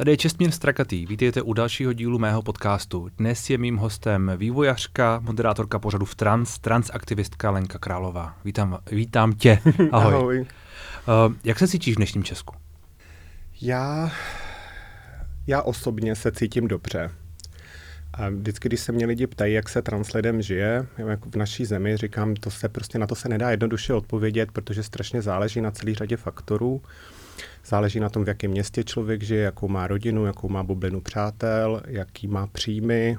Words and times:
Tady 0.00 0.10
je 0.10 0.16
Čestmír 0.16 0.50
Strakatý. 0.50 1.06
Vítejte 1.06 1.42
u 1.42 1.52
dalšího 1.52 1.92
dílu 1.92 2.18
mého 2.18 2.42
podcastu. 2.42 3.08
Dnes 3.18 3.50
je 3.50 3.58
mým 3.58 3.76
hostem 3.76 4.32
vývojařka, 4.36 5.20
moderátorka 5.24 5.78
pořadu 5.78 6.04
v 6.04 6.14
Trans, 6.14 6.58
transaktivistka 6.58 7.50
Lenka 7.50 7.78
Králová. 7.78 8.36
Vítám, 8.44 8.78
vítám 8.90 9.32
tě. 9.32 9.58
Ahoj. 9.92 10.14
Ahoj. 10.14 10.40
Uh, 10.40 11.34
jak 11.44 11.58
se 11.58 11.68
cítíš 11.68 11.94
v 11.94 11.96
dnešním 11.96 12.24
Česku? 12.24 12.54
Já, 13.60 14.12
já 15.46 15.62
osobně 15.62 16.14
se 16.14 16.32
cítím 16.32 16.68
dobře. 16.68 17.10
A 18.14 18.28
vždycky, 18.28 18.68
když 18.68 18.80
se 18.80 18.92
mě 18.92 19.06
lidi 19.06 19.26
ptají, 19.26 19.54
jak 19.54 19.68
se 19.68 19.82
translidem 19.82 20.42
žije, 20.42 20.86
jako 20.98 21.30
v 21.30 21.36
naší 21.36 21.64
zemi, 21.64 21.96
říkám, 21.96 22.34
to 22.34 22.50
se 22.50 22.68
prostě 22.68 22.98
na 22.98 23.06
to 23.06 23.14
se 23.14 23.28
nedá 23.28 23.50
jednoduše 23.50 23.94
odpovědět, 23.94 24.52
protože 24.52 24.82
strašně 24.82 25.22
záleží 25.22 25.60
na 25.60 25.70
celý 25.70 25.94
řadě 25.94 26.16
faktorů. 26.16 26.82
Záleží 27.64 28.00
na 28.00 28.08
tom, 28.08 28.24
v 28.24 28.28
jakém 28.28 28.50
městě 28.50 28.84
člověk 28.84 29.22
žije, 29.22 29.42
jakou 29.42 29.68
má 29.68 29.86
rodinu, 29.86 30.26
jakou 30.26 30.48
má 30.48 30.62
bublinu 30.62 31.00
přátel, 31.00 31.82
jaký 31.86 32.26
má 32.26 32.46
příjmy, 32.46 33.18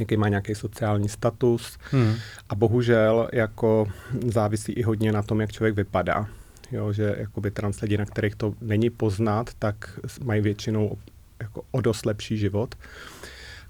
jaký 0.00 0.16
má 0.16 0.28
nějaký 0.28 0.54
sociální 0.54 1.08
status. 1.08 1.78
Hmm. 1.90 2.14
A 2.48 2.54
bohužel 2.54 3.28
jako 3.32 3.86
závisí 4.26 4.72
i 4.72 4.82
hodně 4.82 5.12
na 5.12 5.22
tom, 5.22 5.40
jak 5.40 5.52
člověk 5.52 5.74
vypadá. 5.74 6.26
Jo, 6.72 6.92
že 6.92 7.14
jakoby 7.18 7.50
trans 7.50 7.80
lidi, 7.80 7.98
na 7.98 8.04
kterých 8.04 8.34
to 8.34 8.54
není 8.60 8.90
poznat, 8.90 9.50
tak 9.58 10.00
mají 10.24 10.40
většinou 10.40 10.98
jako 11.40 11.62
o 11.70 11.80
dost 11.80 12.06
lepší 12.06 12.36
život. 12.36 12.74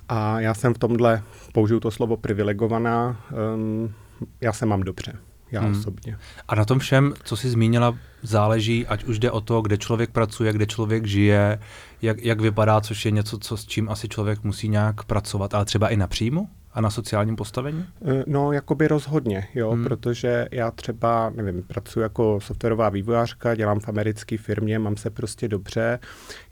A 0.08 0.40
já 0.40 0.54
jsem 0.54 0.74
v 0.74 0.78
tomhle, 0.78 1.22
použiju 1.52 1.80
to 1.80 1.90
slovo 1.90 2.16
privilegovaná, 2.16 3.24
um, 3.54 3.94
já 4.40 4.52
se 4.52 4.66
mám 4.66 4.82
dobře 4.82 5.12
já 5.52 5.60
hmm. 5.60 5.72
osobně. 5.72 6.18
A 6.48 6.54
na 6.54 6.64
tom 6.64 6.78
všem, 6.78 7.14
co 7.24 7.36
jsi 7.36 7.50
zmínila, 7.50 7.98
záleží, 8.22 8.86
ať 8.86 9.04
už 9.04 9.18
jde 9.18 9.30
o 9.30 9.40
to, 9.40 9.62
kde 9.62 9.78
člověk 9.78 10.10
pracuje, 10.10 10.52
kde 10.52 10.66
člověk 10.66 11.06
žije, 11.06 11.58
jak, 12.02 12.22
jak 12.22 12.40
vypadá, 12.40 12.80
což 12.80 13.04
je 13.04 13.10
něco, 13.10 13.38
co, 13.38 13.56
s 13.56 13.66
čím 13.66 13.88
asi 13.88 14.08
člověk 14.08 14.44
musí 14.44 14.68
nějak 14.68 15.04
pracovat, 15.04 15.54
ale 15.54 15.64
třeba 15.64 15.88
i 15.88 15.96
na 15.96 16.06
příjmu? 16.06 16.48
A 16.72 16.80
na 16.80 16.90
sociálním 16.90 17.36
postavení? 17.36 17.84
Eh, 18.04 18.24
no, 18.26 18.52
jakoby 18.52 18.88
rozhodně, 18.88 19.48
jo, 19.54 19.70
hmm. 19.70 19.84
protože 19.84 20.46
já 20.52 20.70
třeba, 20.70 21.30
nevím, 21.30 21.62
pracuji 21.62 22.00
jako 22.00 22.40
softwarová 22.40 22.88
vývojářka, 22.88 23.54
dělám 23.54 23.80
v 23.80 23.88
americké 23.88 24.38
firmě, 24.38 24.78
mám 24.78 24.96
se 24.96 25.10
prostě 25.10 25.48
dobře. 25.48 25.98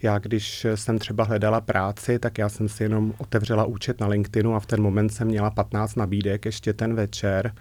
Já, 0.01 0.19
když 0.19 0.67
jsem 0.75 0.99
třeba 0.99 1.23
hledala 1.23 1.61
práci, 1.61 2.19
tak 2.19 2.37
já 2.37 2.49
jsem 2.49 2.69
si 2.69 2.83
jenom 2.83 3.13
otevřela 3.17 3.65
účet 3.65 3.99
na 3.99 4.07
LinkedInu 4.07 4.55
a 4.55 4.59
v 4.59 4.65
ten 4.65 4.81
moment 4.81 5.09
jsem 5.09 5.27
měla 5.27 5.49
15 5.49 5.95
nabídek 5.95 6.45
ještě 6.45 6.73
ten 6.73 6.95
večer. 6.95 7.53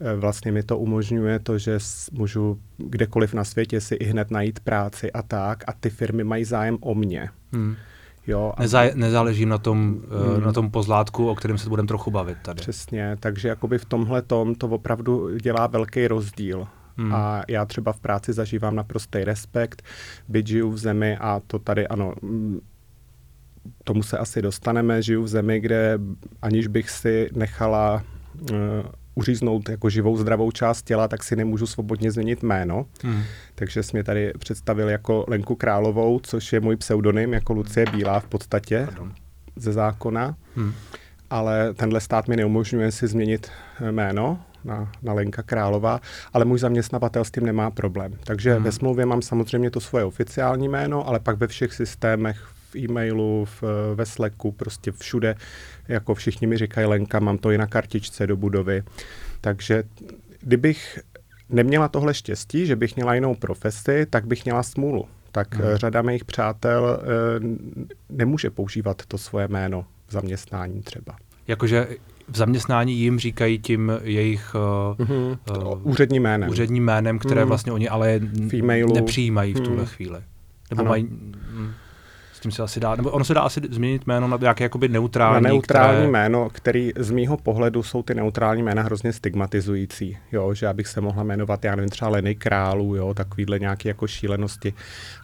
Eh, 0.00 0.16
vlastně 0.16 0.52
mi 0.52 0.62
to 0.62 0.78
umožňuje 0.78 1.38
to, 1.38 1.58
že 1.58 1.78
můžu 2.12 2.60
kdekoliv 2.76 3.34
na 3.34 3.44
světě 3.44 3.80
si 3.80 3.94
i 3.94 4.04
hned 4.04 4.30
najít 4.30 4.60
práci 4.60 5.12
a 5.12 5.22
tak 5.22 5.64
a 5.66 5.72
ty 5.72 5.90
firmy 5.90 6.24
mají 6.24 6.44
zájem 6.44 6.78
o 6.80 6.94
mě. 6.94 7.28
Hmm. 7.52 7.76
Jo, 8.26 8.52
a... 8.56 8.62
Nezá, 8.62 8.82
nezáleží 8.94 9.46
na 9.46 9.58
tom, 9.58 10.00
eh, 10.04 10.34
hmm. 10.34 10.44
na 10.44 10.52
tom 10.52 10.70
pozlátku, 10.70 11.28
o 11.28 11.34
kterém 11.34 11.58
se 11.58 11.68
budeme 11.68 11.88
trochu 11.88 12.10
bavit 12.10 12.38
tady. 12.42 12.60
Přesně, 12.60 13.16
takže 13.20 13.48
jakoby 13.48 13.78
v 13.78 13.84
tomhle 13.84 14.22
tom 14.22 14.54
to 14.54 14.68
opravdu 14.68 15.38
dělá 15.38 15.66
velký 15.66 16.06
rozdíl. 16.06 16.66
Hmm. 16.96 17.14
A 17.14 17.42
já 17.48 17.64
třeba 17.64 17.92
v 17.92 18.00
práci 18.00 18.32
zažívám 18.32 18.76
naprostý 18.76 19.24
respekt, 19.24 19.82
byť 20.28 20.46
žiju 20.46 20.70
v 20.70 20.78
zemi 20.78 21.16
a 21.16 21.40
to 21.46 21.58
tady 21.58 21.88
ano, 21.88 22.14
mm, 22.22 22.60
tomu 23.84 24.02
se 24.02 24.18
asi 24.18 24.42
dostaneme, 24.42 25.02
žiju 25.02 25.22
v 25.22 25.28
zemi, 25.28 25.60
kde 25.60 25.98
aniž 26.42 26.66
bych 26.66 26.90
si 26.90 27.30
nechala 27.32 28.02
uh, 28.50 28.56
uříznout 29.14 29.68
jako 29.68 29.90
živou 29.90 30.16
zdravou 30.16 30.50
část 30.50 30.82
těla, 30.82 31.08
tak 31.08 31.24
si 31.24 31.36
nemůžu 31.36 31.66
svobodně 31.66 32.10
změnit 32.12 32.42
jméno. 32.42 32.86
Hmm. 33.02 33.22
Takže 33.54 33.82
jsi 33.82 33.90
mě 33.92 34.04
tady 34.04 34.32
představil 34.38 34.88
jako 34.88 35.24
Lenku 35.28 35.54
Královou, 35.54 36.20
což 36.22 36.52
je 36.52 36.60
můj 36.60 36.76
pseudonym, 36.76 37.32
jako 37.32 37.52
Lucie 37.52 37.86
Bílá 37.92 38.20
v 38.20 38.26
podstatě 38.26 38.82
Pardon. 38.84 39.12
ze 39.56 39.72
zákona. 39.72 40.36
Hmm. 40.56 40.72
Ale 41.30 41.74
tenhle 41.74 42.00
stát 42.00 42.28
mi 42.28 42.36
neumožňuje 42.36 42.92
si 42.92 43.06
změnit 43.06 43.50
jméno 43.90 44.38
na, 44.64 44.92
na 45.02 45.12
Lenka 45.12 45.42
Králová, 45.42 46.00
ale 46.32 46.44
můj 46.44 46.58
zaměstnavatel 46.58 47.24
s 47.24 47.30
tím 47.30 47.46
nemá 47.46 47.70
problém. 47.70 48.12
Takže 48.24 48.54
hmm. 48.54 48.64
ve 48.64 48.72
smlouvě 48.72 49.06
mám 49.06 49.22
samozřejmě 49.22 49.70
to 49.70 49.80
svoje 49.80 50.04
oficiální 50.04 50.68
jméno, 50.68 51.08
ale 51.08 51.20
pak 51.20 51.38
ve 51.38 51.46
všech 51.46 51.72
systémech 51.72 52.48
v 52.70 52.76
e-mailu, 52.76 53.44
v, 53.44 53.62
ve 53.94 54.06
Slacku, 54.06 54.52
prostě 54.52 54.92
všude, 54.92 55.34
jako 55.90 56.14
všichni 56.14 56.46
mi 56.46 56.58
říkají, 56.58 56.86
Lenka, 56.86 57.20
mám 57.20 57.38
to 57.38 57.50
i 57.50 57.58
na 57.58 57.66
kartičce 57.66 58.26
do 58.26 58.36
budovy. 58.36 58.82
Takže 59.40 59.82
kdybych 60.40 60.98
neměla 61.48 61.88
tohle 61.88 62.14
štěstí, 62.14 62.66
že 62.66 62.76
bych 62.76 62.96
měla 62.96 63.14
jinou 63.14 63.34
profesi, 63.34 64.06
tak 64.10 64.26
bych 64.26 64.44
měla 64.44 64.62
smůlu. 64.62 65.06
Tak 65.32 65.54
hmm. 65.54 65.76
řada 65.76 66.02
mých 66.02 66.24
přátel 66.24 67.00
e, 67.00 67.06
nemůže 68.08 68.50
používat 68.50 69.02
to 69.08 69.18
svoje 69.18 69.48
jméno 69.48 69.84
v 70.06 70.12
zaměstnání 70.12 70.82
třeba. 70.82 71.16
Jakože 71.48 71.88
v 72.28 72.36
zaměstnání 72.36 72.94
jim 72.94 73.18
říkají 73.18 73.58
tím 73.58 73.92
jejich 74.02 74.54
mm-hmm. 74.54 75.38
uh, 75.72 75.80
úředním 75.82 76.22
jménem. 76.22 76.50
Úředním 76.50 76.84
jménem, 76.84 77.18
které 77.18 77.42
mm. 77.42 77.48
vlastně 77.48 77.72
oni 77.72 77.88
ale 77.88 78.20
nepřijímají 78.94 79.54
v 79.54 79.60
tuhle 79.60 79.82
mm. 79.82 79.86
chvíli. 79.86 80.20
Nebo 80.70 80.80
ano. 80.80 80.88
mají... 80.88 81.08
S 82.40 82.42
tím 82.42 82.52
se 82.52 82.62
asi 82.62 82.80
dá, 82.80 82.96
nebo 82.96 83.10
ono 83.10 83.24
se 83.24 83.34
dá 83.34 83.40
asi 83.40 83.60
změnit 83.70 84.06
jméno 84.06 84.28
na 84.28 84.38
nějaké 84.40 84.64
jakoby 84.64 84.88
neutrální. 84.88 85.42
Na 85.42 85.48
neutrální 85.48 85.96
které... 85.96 86.08
jméno, 86.10 86.50
který 86.50 86.92
z 86.98 87.10
mýho 87.10 87.36
pohledu 87.36 87.82
jsou 87.82 88.02
ty 88.02 88.14
neutrální 88.14 88.62
jména 88.62 88.82
hrozně 88.82 89.12
stigmatizující, 89.12 90.16
jo, 90.32 90.54
že 90.54 90.66
abych 90.66 90.86
se 90.86 91.00
mohla 91.00 91.22
jmenovat, 91.22 91.64
já 91.64 91.76
nevím, 91.76 91.90
třeba 91.90 92.10
Leny 92.10 92.34
Králů, 92.34 92.96
jo, 92.96 93.14
takovýhle 93.14 93.58
nějaké 93.58 93.88
jako 93.88 94.06
šílenosti 94.06 94.74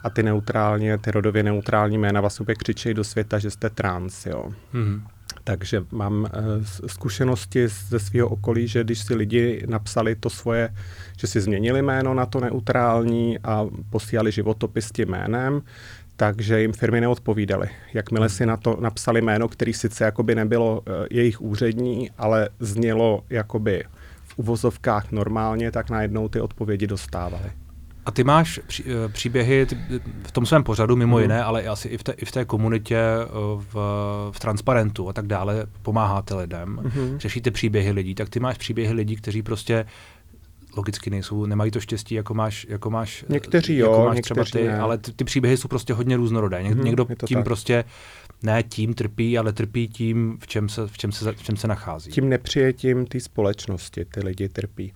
a 0.03 0.09
ty 0.09 0.23
neutrálně, 0.23 0.97
ty 0.97 1.11
rodově 1.11 1.43
neutrální 1.43 1.97
jména 1.97 2.21
vás 2.21 2.39
úplně 2.39 2.55
křičejí 2.55 2.93
do 2.93 3.03
světa, 3.03 3.39
že 3.39 3.51
jste 3.51 3.69
trans, 3.69 4.25
jo. 4.25 4.45
Mm-hmm. 4.73 5.01
Takže 5.43 5.83
mám 5.91 6.21
uh, 6.21 6.27
zkušenosti 6.87 7.67
ze 7.67 7.99
svého 7.99 8.27
okolí, 8.27 8.67
že 8.67 8.83
když 8.83 8.99
si 8.99 9.15
lidi 9.15 9.63
napsali 9.67 10.15
to 10.15 10.29
svoje, 10.29 10.69
že 11.19 11.27
si 11.27 11.41
změnili 11.41 11.81
jméno 11.81 12.13
na 12.13 12.25
to 12.25 12.39
neutrální 12.39 13.39
a 13.43 13.65
posílali 13.89 14.31
životopis 14.31 14.91
tím 14.91 15.09
jménem, 15.09 15.61
takže 16.17 16.61
jim 16.61 16.73
firmy 16.73 17.01
neodpovídaly. 17.01 17.69
Jakmile 17.93 18.29
si 18.29 18.45
na 18.45 18.57
to 18.57 18.77
napsali 18.79 19.21
jméno, 19.21 19.47
který 19.47 19.73
sice 19.73 20.03
jakoby 20.03 20.35
nebylo 20.35 20.79
uh, 20.79 20.93
jejich 21.11 21.41
úřední, 21.41 22.09
ale 22.17 22.49
znělo 22.59 23.23
jakoby 23.29 23.83
v 24.23 24.37
uvozovkách 24.37 25.11
normálně, 25.11 25.71
tak 25.71 25.89
najednou 25.89 26.29
ty 26.29 26.41
odpovědi 26.41 26.87
dostávali. 26.87 27.51
A 28.07 28.11
ty 28.11 28.23
máš 28.23 28.59
pří, 28.67 28.83
eh, 28.83 29.09
příběhy 29.09 29.65
ty, 29.65 29.77
v 30.23 30.31
tom 30.31 30.45
svém 30.45 30.63
pořadu, 30.63 30.95
mimo 30.95 31.15
hmm. 31.15 31.21
jiné, 31.21 31.43
ale 31.43 31.63
asi 31.63 31.87
i 31.87 31.97
v 31.97 32.03
té, 32.03 32.11
i 32.11 32.25
v 32.25 32.31
té 32.31 32.45
komunitě, 32.45 32.97
eh, 32.97 33.27
v, 33.57 33.73
v 34.31 34.39
Transparentu 34.39 35.09
a 35.09 35.13
tak 35.13 35.27
dále, 35.27 35.65
pomáháte 35.81 36.35
lidem, 36.35 36.79
hmm. 36.95 37.19
řešíte 37.19 37.51
příběhy 37.51 37.91
lidí, 37.91 38.15
tak 38.15 38.29
ty 38.29 38.39
máš 38.39 38.57
příběhy 38.57 38.93
lidí, 38.93 39.15
kteří 39.15 39.41
prostě 39.41 39.85
logicky 40.75 41.09
nejsou, 41.09 41.45
nemají 41.45 41.71
to 41.71 41.79
štěstí, 41.79 42.15
jako 42.15 42.33
máš, 42.33 42.65
jako 42.69 42.89
máš, 42.89 43.25
někteří 43.29 43.77
jako 43.77 43.93
jo, 43.93 44.05
máš 44.05 44.21
třeba 44.21 44.43
ty, 44.51 44.63
ne. 44.63 44.79
ale 44.79 44.97
ty, 44.97 45.11
ty 45.13 45.23
příběhy 45.23 45.57
jsou 45.57 45.67
prostě 45.67 45.93
hodně 45.93 46.17
různorodé. 46.17 46.63
Něk, 46.63 46.73
hmm, 46.73 46.83
někdo 46.83 47.07
tím 47.25 47.37
tak. 47.37 47.43
prostě 47.43 47.83
ne 48.43 48.63
tím 48.63 48.93
trpí, 48.93 49.37
ale 49.37 49.53
trpí 49.53 49.87
tím, 49.87 50.37
v 50.41 50.47
čem 50.47 50.69
se, 50.69 50.87
v 50.87 50.97
čem 50.97 51.11
se, 51.11 51.31
v 51.31 51.43
čem 51.43 51.57
se 51.57 51.67
nachází. 51.67 52.11
Tím 52.11 52.29
nepřijetím 52.29 53.05
té 53.05 53.19
společnosti 53.19 54.05
ty 54.05 54.19
lidi 54.19 54.49
trpí. 54.49 54.93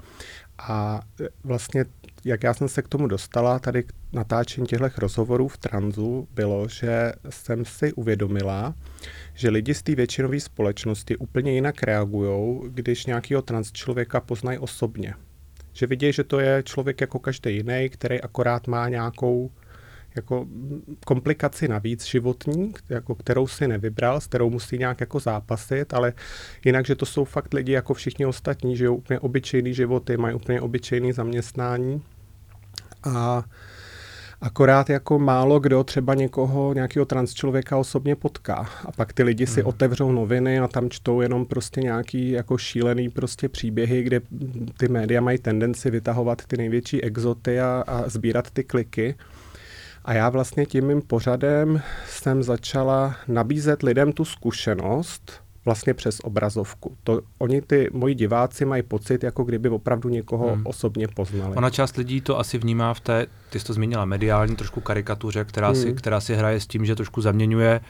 A 0.58 1.02
e, 1.22 1.30
vlastně, 1.44 1.86
jak 2.26 2.44
já 2.44 2.54
jsem 2.54 2.68
se 2.68 2.82
k 2.82 2.88
tomu 2.88 3.08
dostala, 3.08 3.60
tady 3.60 3.84
k 3.84 3.94
natáčení 4.14 4.68
těchto 4.68 4.90
rozhovorů 4.98 5.48
v 5.48 5.58
tranzu, 5.58 6.28
bylo, 6.34 6.68
že 6.68 7.14
jsem 7.30 7.66
si 7.66 7.94
uvědomila, 7.94 8.76
že 9.34 9.50
lidi 9.50 9.74
z 9.74 9.84
té 9.84 9.96
většinové 9.96 10.40
společnosti 10.40 11.18
úplně 11.18 11.54
jinak 11.54 11.84
reagují, 11.84 12.62
když 12.70 13.06
nějakého 13.06 13.42
trans 13.42 13.72
člověka 13.72 14.20
poznají 14.20 14.58
osobně 14.58 15.14
že 15.74 15.88
vidí, 15.88 16.14
že 16.14 16.24
to 16.24 16.40
je 16.40 16.64
člověk 16.64 17.02
jako 17.02 17.20
každý 17.20 17.56
jiný, 17.56 17.90
který 17.90 18.22
akorát 18.22 18.68
má 18.68 18.90
nějakou 18.90 19.52
jako 20.16 20.48
komplikaci 21.06 21.68
navíc 21.68 22.06
životní, 22.06 22.74
jako 22.90 23.16
kterou 23.16 23.48
si 23.48 23.68
nevybral, 23.68 24.22
s 24.22 24.28
kterou 24.28 24.50
musí 24.50 24.78
nějak 24.78 25.00
jako 25.00 25.20
zápasit, 25.20 25.94
ale 25.94 26.14
jinak, 26.66 26.86
že 26.86 26.96
to 26.96 27.06
jsou 27.06 27.26
fakt 27.26 27.54
lidi 27.54 27.72
jako 27.72 27.94
všichni 27.94 28.26
ostatní, 28.26 28.78
žijou 28.78 28.96
úplně 28.96 29.20
obyčejný 29.20 29.74
životy, 29.74 30.18
mají 30.18 30.36
úplně 30.36 30.62
obyčejný 30.62 31.14
zaměstnání. 31.14 32.02
A 33.04 33.44
Akorát 34.42 34.90
jako 34.90 35.20
málo 35.20 35.60
kdo 35.60 35.84
třeba 35.84 36.14
někoho, 36.14 36.74
nějakého 36.74 37.06
trans 37.06 37.34
člověka 37.34 37.78
osobně 37.78 38.16
potká. 38.16 38.70
A 38.86 38.92
pak 38.92 39.14
ty 39.14 39.24
lidi 39.24 39.48
si 39.48 39.62
hmm. 39.62 39.68
otevřou 39.70 40.12
noviny 40.12 40.60
a 40.60 40.68
tam 40.68 40.90
čtou 40.90 41.22
jenom 41.22 41.46
prostě 41.46 41.82
nějaký 41.82 42.32
jako 42.32 42.58
šílený 42.58 43.10
prostě 43.10 43.50
příběhy, 43.50 44.04
kde 44.04 44.22
ty 44.78 44.88
média 44.88 45.22
mají 45.22 45.38
tendenci 45.38 45.90
vytahovat 45.92 46.46
ty 46.46 46.58
největší 46.58 47.04
exoty 47.04 47.62
a, 47.62 47.84
a 47.88 48.10
sbírat 48.10 48.52
ty 48.52 48.64
kliky. 48.64 49.16
A 50.06 50.14
já 50.14 50.30
vlastně 50.30 50.66
tím 50.66 50.88
mým 50.88 51.02
pořadem 51.02 51.82
jsem 52.08 52.44
začala 52.44 53.16
nabízet 53.28 53.84
lidem 53.84 54.14
tu 54.14 54.26
zkušenost, 54.26 55.41
vlastně 55.66 55.94
přes 55.94 56.20
obrazovku. 56.20 56.98
To, 57.04 57.22
oni 57.38 57.62
ty 57.62 57.90
moji 57.94 58.16
diváci 58.16 58.66
mají 58.66 58.84
pocit, 58.84 59.24
jako 59.24 59.44
kdyby 59.44 59.70
opravdu 59.70 60.10
někoho 60.10 60.54
hmm. 60.54 60.62
osobně 60.66 61.08
poznali. 61.08 61.56
Ona 61.56 61.70
část 61.70 61.98
lidí 61.98 62.22
to 62.22 62.40
asi 62.40 62.58
vnímá 62.58 62.94
v 62.94 63.00
té, 63.00 63.28
ty 63.50 63.60
jsi 63.60 63.66
to 63.66 63.74
zmínila, 63.74 64.06
mediální 64.06 64.56
trošku 64.56 64.82
karikatuře, 64.82 65.46
která, 65.46 65.68
hmm. 65.68 65.76
si, 65.76 65.94
která 65.94 66.20
si 66.20 66.36
hraje 66.36 66.60
s 66.60 66.68
tím, 66.68 66.86
že 66.86 66.96
trošku 66.96 67.22
zaměňuje 67.22 67.80
uh, 67.80 67.86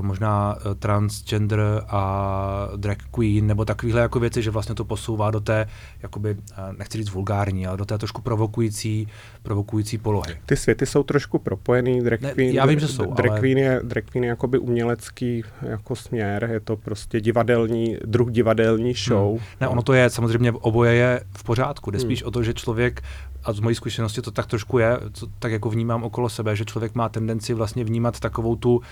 možná 0.00 0.54
uh, 0.54 0.74
transgender 0.74 1.60
a 1.88 2.68
drag 2.76 2.96
queen, 3.10 3.46
nebo 3.46 3.64
takovéhle 3.64 4.00
jako 4.00 4.20
věci, 4.20 4.42
že 4.42 4.50
vlastně 4.50 4.74
to 4.74 4.84
posouvá 4.84 5.30
do 5.30 5.40
té, 5.40 5.66
jakoby, 6.02 6.34
uh, 6.34 6.38
nechci 6.78 6.98
říct 6.98 7.10
vulgární, 7.10 7.66
ale 7.66 7.76
do 7.76 7.84
té 7.84 7.98
trošku 7.98 8.22
provokující, 8.22 9.08
provokující 9.42 9.98
polohy. 9.98 10.36
Ty 10.46 10.56
světy 10.56 10.86
jsou 10.86 11.02
trošku 11.02 11.38
propojený, 11.38 12.00
drag 12.00 12.20
queen, 12.20 12.48
ne, 12.48 12.54
já 12.54 12.66
vím, 12.66 12.80
že 12.80 12.88
jsou, 12.88 13.14
drag 13.14 13.30
ale... 13.30 13.40
queen 13.40 13.58
je, 13.58 13.80
drag 13.84 14.04
queen 14.04 14.24
je 14.24 14.28
jakoby 14.28 14.58
umělecký 14.58 15.44
jako 15.62 15.96
směr, 15.96 16.48
je 16.52 16.60
to 16.60 16.76
prostě 16.76 17.20
divadelní, 17.20 17.96
druh 18.04 18.30
divadelní 18.30 18.94
show. 18.94 19.30
Hmm. 19.30 19.40
Ne, 19.60 19.68
ono 19.68 19.82
to 19.82 19.92
je, 19.92 20.10
samozřejmě 20.10 20.52
oboje 20.52 20.94
je 20.94 21.20
v 21.36 21.44
pořádku, 21.44 21.90
jde 21.90 21.98
hmm. 21.98 22.06
spíš 22.06 22.22
o 22.22 22.30
to, 22.30 22.42
že 22.42 22.54
člověk 22.54 23.02
a 23.46 23.52
z 23.52 23.60
mojí 23.60 23.74
zkušenosti 23.74 24.22
to 24.22 24.30
tak 24.30 24.46
trošku 24.46 24.78
je, 24.78 24.98
co, 25.12 25.26
tak 25.38 25.52
jako 25.52 25.70
vnímám 25.70 26.04
okolo 26.04 26.28
sebe, 26.28 26.56
že 26.56 26.64
člověk 26.64 26.94
má 26.94 27.08
tendenci 27.08 27.54
vlastně 27.54 27.84
vnímat 27.84 28.20
takovou 28.20 28.56
tu, 28.56 28.76
uh, 28.76 28.82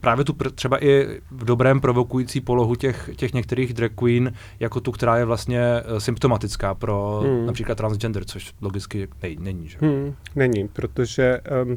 právě 0.00 0.24
tu 0.24 0.32
pr- 0.32 0.50
třeba 0.50 0.84
i 0.84 1.20
v 1.30 1.44
dobrém 1.44 1.80
provokující 1.80 2.40
polohu 2.40 2.74
těch, 2.74 3.10
těch 3.16 3.34
některých 3.34 3.74
drag 3.74 3.90
queen, 3.94 4.32
jako 4.60 4.80
tu, 4.80 4.92
která 4.92 5.16
je 5.16 5.24
vlastně 5.24 5.60
uh, 5.92 5.98
symptomatická 5.98 6.74
pro 6.74 7.20
hmm. 7.24 7.46
například 7.46 7.74
transgender, 7.74 8.24
což 8.24 8.54
logicky 8.60 9.08
nej, 9.22 9.36
není. 9.40 9.68
Že? 9.68 9.78
Hmm, 9.80 10.14
není, 10.36 10.68
protože 10.68 11.40
um, 11.64 11.76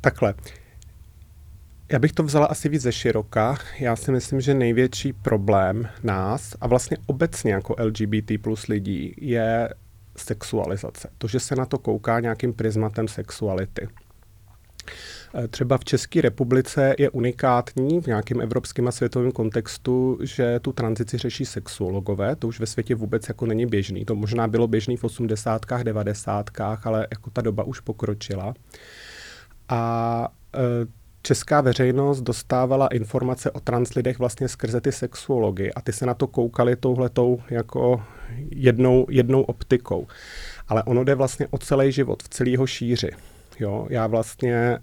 takhle, 0.00 0.34
já 1.92 1.98
bych 1.98 2.12
to 2.12 2.22
vzala 2.22 2.46
asi 2.46 2.68
víc 2.68 2.82
ze 2.82 2.92
široka. 2.92 3.56
Já 3.80 3.96
si 3.96 4.12
myslím, 4.12 4.40
že 4.40 4.54
největší 4.54 5.12
problém 5.12 5.88
nás 6.02 6.56
a 6.60 6.66
vlastně 6.66 6.96
obecně 7.06 7.52
jako 7.52 7.76
LGBT 7.78 8.32
plus 8.42 8.66
lidí 8.66 9.14
je 9.20 9.68
sexualizace. 10.16 11.08
To, 11.18 11.28
že 11.28 11.40
se 11.40 11.56
na 11.56 11.66
to 11.66 11.78
kouká 11.78 12.20
nějakým 12.20 12.52
prismatem 12.52 13.08
sexuality. 13.08 13.88
E, 15.44 15.48
třeba 15.48 15.78
v 15.78 15.84
České 15.84 16.20
republice 16.20 16.94
je 16.98 17.10
unikátní 17.10 18.00
v 18.00 18.06
nějakém 18.06 18.40
evropském 18.40 18.88
a 18.88 18.92
světovém 18.92 19.32
kontextu, 19.32 20.18
že 20.22 20.60
tu 20.60 20.72
tranzici 20.72 21.18
řeší 21.18 21.44
sexuologové. 21.44 22.36
To 22.36 22.48
už 22.48 22.60
ve 22.60 22.66
světě 22.66 22.94
vůbec 22.94 23.28
jako 23.28 23.46
není 23.46 23.66
běžný. 23.66 24.04
To 24.04 24.14
možná 24.14 24.48
bylo 24.48 24.66
běžný 24.66 24.96
v 24.96 25.04
80. 25.04 25.66
90. 25.82 26.50
ale 26.84 27.06
jako 27.10 27.30
ta 27.30 27.42
doba 27.42 27.64
už 27.64 27.80
pokročila. 27.80 28.54
A 29.68 30.28
e, 30.54 31.03
česká 31.24 31.60
veřejnost 31.60 32.20
dostávala 32.20 32.86
informace 32.86 33.50
o 33.50 33.60
translidech 33.60 34.18
vlastně 34.18 34.48
skrze 34.48 34.80
ty 34.80 34.92
sexuology 34.92 35.72
a 35.72 35.80
ty 35.80 35.92
se 35.92 36.06
na 36.06 36.14
to 36.14 36.26
koukali 36.26 36.76
touhletou 36.76 37.42
jako 37.50 38.02
jednou, 38.50 39.06
jednou 39.10 39.42
optikou. 39.42 40.06
Ale 40.68 40.82
ono 40.82 41.04
jde 41.04 41.14
vlastně 41.14 41.46
o 41.50 41.58
celý 41.58 41.92
život, 41.92 42.22
v 42.22 42.28
celého 42.28 42.66
šíři. 42.66 43.10
Jo, 43.60 43.86
já 43.90 44.06
vlastně 44.06 44.54
e, 44.54 44.80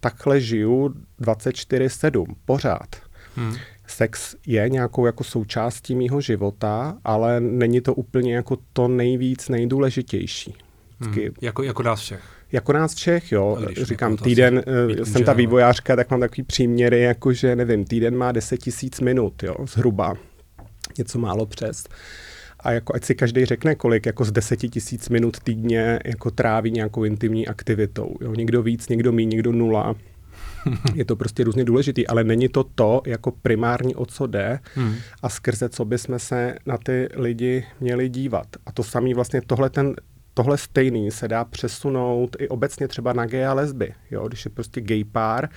takhle 0.00 0.40
žiju 0.40 0.94
24-7, 1.20 2.26
pořád. 2.44 2.96
Hmm. 3.36 3.54
Sex 3.86 4.36
je 4.46 4.68
nějakou 4.68 5.06
jako 5.06 5.24
součástí 5.24 5.94
mýho 5.94 6.20
života, 6.20 6.98
ale 7.04 7.40
není 7.40 7.80
to 7.80 7.94
úplně 7.94 8.34
jako 8.34 8.58
to 8.72 8.88
nejvíc 8.88 9.48
nejdůležitější. 9.48 10.54
Hmm. 11.00 11.14
Jako, 11.40 11.62
jako 11.62 11.82
nás 11.82 12.00
všech. 12.00 12.35
Jako 12.52 12.72
nás 12.72 12.94
všech, 12.94 13.32
jo. 13.32 13.58
Říkám, 13.82 14.16
týden, 14.16 14.62
uh, 14.66 15.04
jsem 15.04 15.24
ta 15.24 15.32
vývojářka, 15.32 15.96
tak 15.96 16.10
mám 16.10 16.20
takový 16.20 16.42
příměry, 16.42 17.00
jako 17.00 17.32
že, 17.32 17.56
nevím, 17.56 17.84
týden 17.84 18.16
má 18.16 18.32
10 18.32 18.56
tisíc 18.56 19.00
minut, 19.00 19.42
jo, 19.42 19.56
zhruba. 19.66 20.14
Něco 20.98 21.18
málo 21.18 21.46
přes. 21.46 21.84
A 22.60 22.72
jako 22.72 22.94
ať 22.94 23.04
si 23.04 23.14
každý 23.14 23.44
řekne, 23.44 23.74
kolik 23.74 24.06
jako 24.06 24.24
z 24.24 24.32
10 24.32 24.56
tisíc 24.56 25.08
minut 25.08 25.38
týdně 25.40 25.98
jako 26.04 26.30
tráví 26.30 26.70
nějakou 26.70 27.04
intimní 27.04 27.48
aktivitou. 27.48 28.16
Jo. 28.20 28.34
Někdo 28.34 28.62
víc, 28.62 28.88
někdo 28.88 29.12
mí, 29.12 29.26
někdo 29.26 29.52
nula. 29.52 29.94
je 30.94 31.04
to 31.04 31.16
prostě 31.16 31.44
různě 31.44 31.64
důležitý, 31.64 32.06
ale 32.06 32.24
není 32.24 32.48
to 32.48 32.64
to 32.64 33.02
jako 33.06 33.30
primární, 33.30 33.94
o 33.94 34.06
co 34.06 34.26
jde 34.26 34.58
hmm. 34.74 34.94
a 35.22 35.28
skrze 35.28 35.68
co 35.68 35.84
bychom 35.84 36.18
se 36.18 36.54
na 36.66 36.78
ty 36.78 37.08
lidi 37.14 37.64
měli 37.80 38.08
dívat. 38.08 38.46
A 38.66 38.72
to 38.72 38.82
samý 38.82 39.14
vlastně 39.14 39.40
tohle 39.46 39.70
ten 39.70 39.94
tohle 40.38 40.58
stejný 40.58 41.10
se 41.10 41.28
dá 41.28 41.44
přesunout 41.44 42.36
i 42.38 42.48
obecně 42.48 42.88
třeba 42.88 43.12
na 43.12 43.26
gay 43.26 43.46
a 43.46 43.52
lesby. 43.52 43.94
Jo? 44.10 44.28
Když 44.28 44.44
je 44.44 44.50
prostě 44.50 44.80
gay 44.80 45.04
pár, 45.04 45.48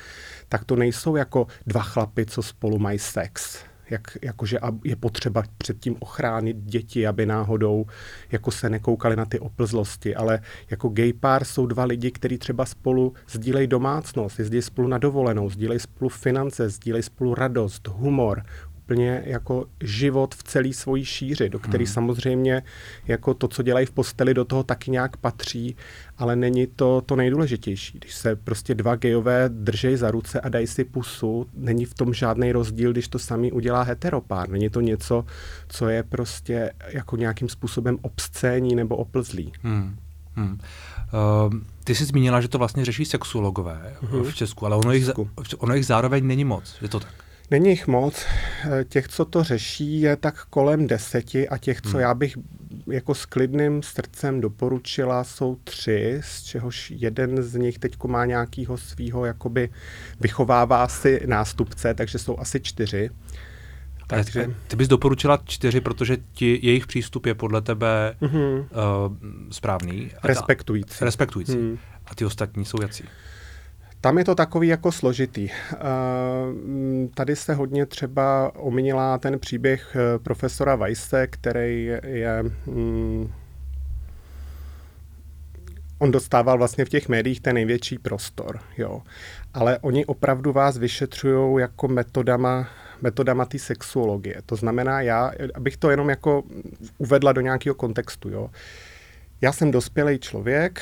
tak 0.50 0.66
to 0.66 0.76
nejsou 0.76 1.16
jako 1.16 1.48
dva 1.68 1.82
chlapy, 1.82 2.26
co 2.26 2.42
spolu 2.44 2.80
mají 2.80 3.00
sex. 3.00 3.64
Jak, 3.90 4.18
jakože 4.22 4.60
je 4.84 4.96
potřeba 4.96 5.44
předtím 5.58 5.96
ochránit 6.00 6.58
děti, 6.58 7.08
aby 7.08 7.26
náhodou 7.26 7.86
jako 8.32 8.52
se 8.52 8.70
nekoukali 8.70 9.16
na 9.16 9.26
ty 9.26 9.40
oplzlosti, 9.40 10.16
ale 10.16 10.40
jako 10.72 10.90
gay 10.90 11.14
pár 11.14 11.44
jsou 11.44 11.66
dva 11.66 11.84
lidi, 11.86 12.12
kteří 12.12 12.38
třeba 12.38 12.66
spolu 12.66 13.14
sdílejí 13.30 13.68
domácnost, 13.68 14.40
jezdí 14.40 14.62
spolu 14.62 14.88
na 14.88 14.98
dovolenou, 14.98 15.50
sdílejí 15.50 15.80
spolu 15.80 16.10
finance, 16.10 16.70
sdílejí 16.70 17.04
spolu 17.04 17.36
radost, 17.36 17.88
humor, 17.88 18.44
úplně 18.90 19.24
jako 19.26 19.66
život 19.82 20.36
v 20.36 20.44
celé 20.44 20.74
svojí 20.74 21.06
šíři, 21.06 21.50
do 21.50 21.60
který 21.60 21.86
hmm. 21.86 21.94
samozřejmě 21.94 22.64
jako 23.08 23.34
to, 23.34 23.48
co 23.48 23.64
dělají 23.64 23.86
v 23.86 23.92
posteli, 23.92 24.34
do 24.34 24.46
toho 24.46 24.64
taky 24.64 24.92
nějak 24.92 25.18
patří, 25.18 25.76
ale 26.18 26.36
není 26.36 26.68
to 26.68 27.02
to 27.06 27.16
nejdůležitější. 27.16 27.98
Když 27.98 28.16
se 28.16 28.36
prostě 28.36 28.76
dva 28.76 28.96
gejové 28.96 29.50
držej 29.50 29.98
za 29.98 30.12
ruce 30.12 30.42
a 30.42 30.50
dají 30.50 30.68
si 30.68 30.84
pusu, 30.84 31.46
není 31.54 31.86
v 31.86 31.94
tom 31.94 32.14
žádný 32.14 32.52
rozdíl, 32.52 32.92
když 32.92 33.08
to 33.08 33.20
sami 33.20 33.52
udělá 33.52 33.84
heteropár. 33.84 34.50
Není 34.50 34.70
to 34.70 34.82
něco, 34.82 35.26
co 35.68 35.90
je 35.90 36.04
prostě 36.04 36.72
jako 36.88 37.16
nějakým 37.16 37.50
způsobem 37.50 37.98
obscénní 38.02 38.76
nebo 38.76 38.96
oplzlý. 38.96 39.52
Hmm. 39.62 39.96
Hmm. 40.36 40.52
Uh, 40.54 41.54
ty 41.84 41.96
jsi 41.96 42.06
zmínila, 42.06 42.42
že 42.42 42.48
to 42.48 42.58
vlastně 42.58 42.86
řeší 42.86 43.06
sexuologové 43.06 43.96
uh-huh. 44.02 44.24
v 44.24 44.36
Česku, 44.36 44.66
ale 44.66 44.76
ono 44.76 44.92
jich, 44.92 45.10
ono 45.58 45.76
jich 45.76 45.86
zároveň 45.86 46.28
není 46.28 46.46
moc, 46.46 46.78
je 46.82 46.90
to 46.90 47.00
tak? 47.00 47.19
Není 47.52 47.70
jich 47.70 47.88
moc. 47.88 48.26
Eh, 48.26 48.84
těch, 48.84 49.08
co 49.08 49.26
to 49.26 49.44
řeší, 49.44 50.02
je 50.02 50.16
tak 50.16 50.46
kolem 50.46 50.88
deseti 50.88 51.50
a 51.50 51.58
těch, 51.58 51.82
co 51.82 51.90
hmm. 51.90 52.00
já 52.00 52.14
bych 52.14 52.38
jako 52.88 53.16
s 53.16 53.26
klidným 53.26 53.84
srdcem 53.84 54.42
doporučila, 54.42 55.24
jsou 55.24 55.58
tři, 55.64 56.22
z 56.24 56.44
čehož 56.44 56.92
jeden 56.96 57.44
z 57.44 57.56
nich 57.56 57.80
teď 57.80 58.04
má 58.08 58.26
nějakýho 58.26 58.78
svého, 58.78 59.26
jakoby 59.26 59.70
vychovává 60.20 60.88
si 60.88 61.22
nástupce, 61.26 61.94
takže 61.94 62.20
jsou 62.20 62.40
asi 62.40 62.60
čtyři. 62.60 63.10
Takže... 64.08 64.48
Ty 64.68 64.76
bys 64.76 64.88
doporučila 64.88 65.40
čtyři, 65.46 65.82
protože 65.82 66.18
ti, 66.34 66.60
jejich 66.64 66.88
přístup 66.88 67.26
je 67.26 67.34
podle 67.34 67.62
tebe 67.62 68.16
mm-hmm. 68.22 68.60
uh, 68.60 68.68
správný. 69.52 70.12
Respektující. 70.24 71.02
A, 71.02 71.06
respektující. 71.06 71.58
Mm. 71.58 71.78
A 72.06 72.16
ty 72.16 72.26
ostatní 72.26 72.66
jsou 72.66 72.82
jací? 72.82 73.04
Tam 74.02 74.18
je 74.18 74.26
to 74.26 74.36
takový 74.36 74.68
jako 74.68 74.92
složitý. 74.92 75.50
Eh, 75.52 75.78
tady 77.14 77.36
se 77.36 77.54
hodně 77.54 77.86
třeba 77.86 78.52
omínila 78.56 79.18
ten 79.18 79.40
příběh 79.40 79.96
eh, 79.96 80.20
profesora 80.20 80.76
Weisse, 80.76 81.28
který 81.28 81.86
je, 82.04 82.44
mm, 82.66 83.32
on 86.00 86.12
dostával 86.12 86.58
vlastně 86.58 86.86
v 86.86 86.90
těch 86.90 87.10
médiích 87.10 87.42
ten 87.42 87.54
největší 87.54 87.98
prostor, 87.98 88.60
jo. 88.78 89.02
Ale 89.54 89.80
oni 89.80 90.06
opravdu 90.06 90.52
vás 90.52 90.78
vyšetřují 90.78 91.62
jako 91.62 91.88
metodama, 91.88 92.68
metodama 93.02 93.46
té 93.46 93.60
sexuologie. 93.60 94.36
To 94.46 94.56
znamená, 94.56 95.02
já, 95.02 95.32
abych 95.54 95.78
to 95.78 95.90
jenom 95.90 96.10
jako 96.10 96.44
uvedla 96.98 97.32
do 97.32 97.42
nějakého 97.42 97.76
kontextu, 97.76 98.30
jo. 98.30 98.50
Já 99.42 99.52
jsem 99.52 99.72
dospělý 99.72 100.20
člověk 100.20 100.82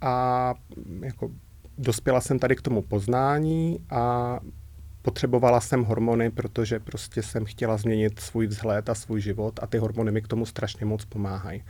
a 0.00 0.54
jako 1.00 1.30
dospěla 1.78 2.20
jsem 2.20 2.38
tady 2.38 2.56
k 2.56 2.62
tomu 2.62 2.82
poznání 2.82 3.78
a 3.90 4.40
potřebovala 5.04 5.60
jsem 5.60 5.84
hormony, 5.84 6.30
protože 6.30 6.80
prostě 6.80 7.22
jsem 7.22 7.44
chtěla 7.44 7.76
změnit 7.76 8.20
svůj 8.20 8.46
vzhled 8.46 8.88
a 8.88 8.94
svůj 8.94 9.20
život 9.20 9.60
a 9.62 9.66
ty 9.66 9.78
hormony 9.78 10.12
mi 10.12 10.22
k 10.22 10.28
tomu 10.28 10.46
strašně 10.46 10.86
moc 10.86 11.04
pomáhají. 11.04 11.62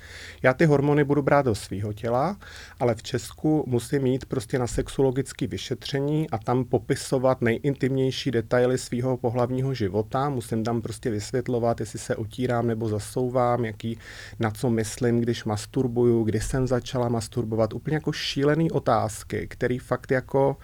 Já 0.42 0.54
ty 0.54 0.64
hormony 0.66 1.04
budu 1.04 1.22
brát 1.22 1.46
do 1.46 1.54
svého 1.54 1.92
těla, 1.92 2.36
ale 2.80 2.94
v 2.94 3.02
Česku 3.02 3.64
musím 3.66 4.02
mít 4.02 4.24
prostě 4.24 4.58
na 4.58 4.66
sexuologické 4.66 5.46
vyšetření 5.46 6.30
a 6.30 6.38
tam 6.38 6.64
popisovat 6.64 7.42
nejintimnější 7.42 8.30
detaily 8.30 8.78
svého 8.78 9.16
pohlavního 9.16 9.74
života. 9.74 10.28
Musím 10.28 10.64
tam 10.64 10.82
prostě 10.82 11.10
vysvětlovat, 11.10 11.80
jestli 11.80 11.98
se 11.98 12.16
otírám 12.16 12.66
nebo 12.66 12.88
zasouvám, 12.88 13.64
jaký, 13.64 13.98
na 14.38 14.50
co 14.50 14.70
myslím, 14.70 15.20
když 15.20 15.44
masturbuju, 15.44 16.24
kdy 16.24 16.40
jsem 16.40 16.66
začala 16.66 17.08
masturbovat. 17.08 17.72
Úplně 17.72 17.96
jako 17.96 18.12
šílený 18.12 18.70
otázky, 18.70 19.46
které 19.50 19.78
fakt 19.80 20.10
jako 20.10 20.56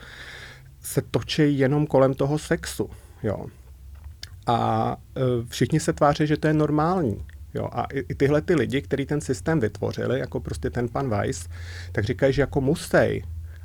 se 0.82 1.02
točí 1.10 1.58
jenom 1.58 1.86
kolem 1.86 2.14
toho 2.14 2.38
sexu. 2.38 2.90
Jo. 3.22 3.46
A 4.46 4.96
e, 5.16 5.20
všichni 5.48 5.80
se 5.80 5.92
tváří, 5.92 6.26
že 6.26 6.36
to 6.36 6.46
je 6.46 6.54
normální. 6.54 7.24
Jo, 7.54 7.68
a 7.72 7.84
i, 7.84 7.98
i 7.98 8.14
tyhle 8.14 8.42
ty 8.42 8.54
lidi, 8.54 8.82
kteří 8.82 9.06
ten 9.06 9.20
systém 9.20 9.60
vytvořili, 9.60 10.20
jako 10.20 10.40
prostě 10.40 10.70
ten 10.70 10.88
pan 10.88 11.08
Weiss, 11.08 11.48
tak 11.92 12.04
říkají, 12.04 12.32
že 12.32 12.42
jako 12.42 12.60
musí. 12.60 13.22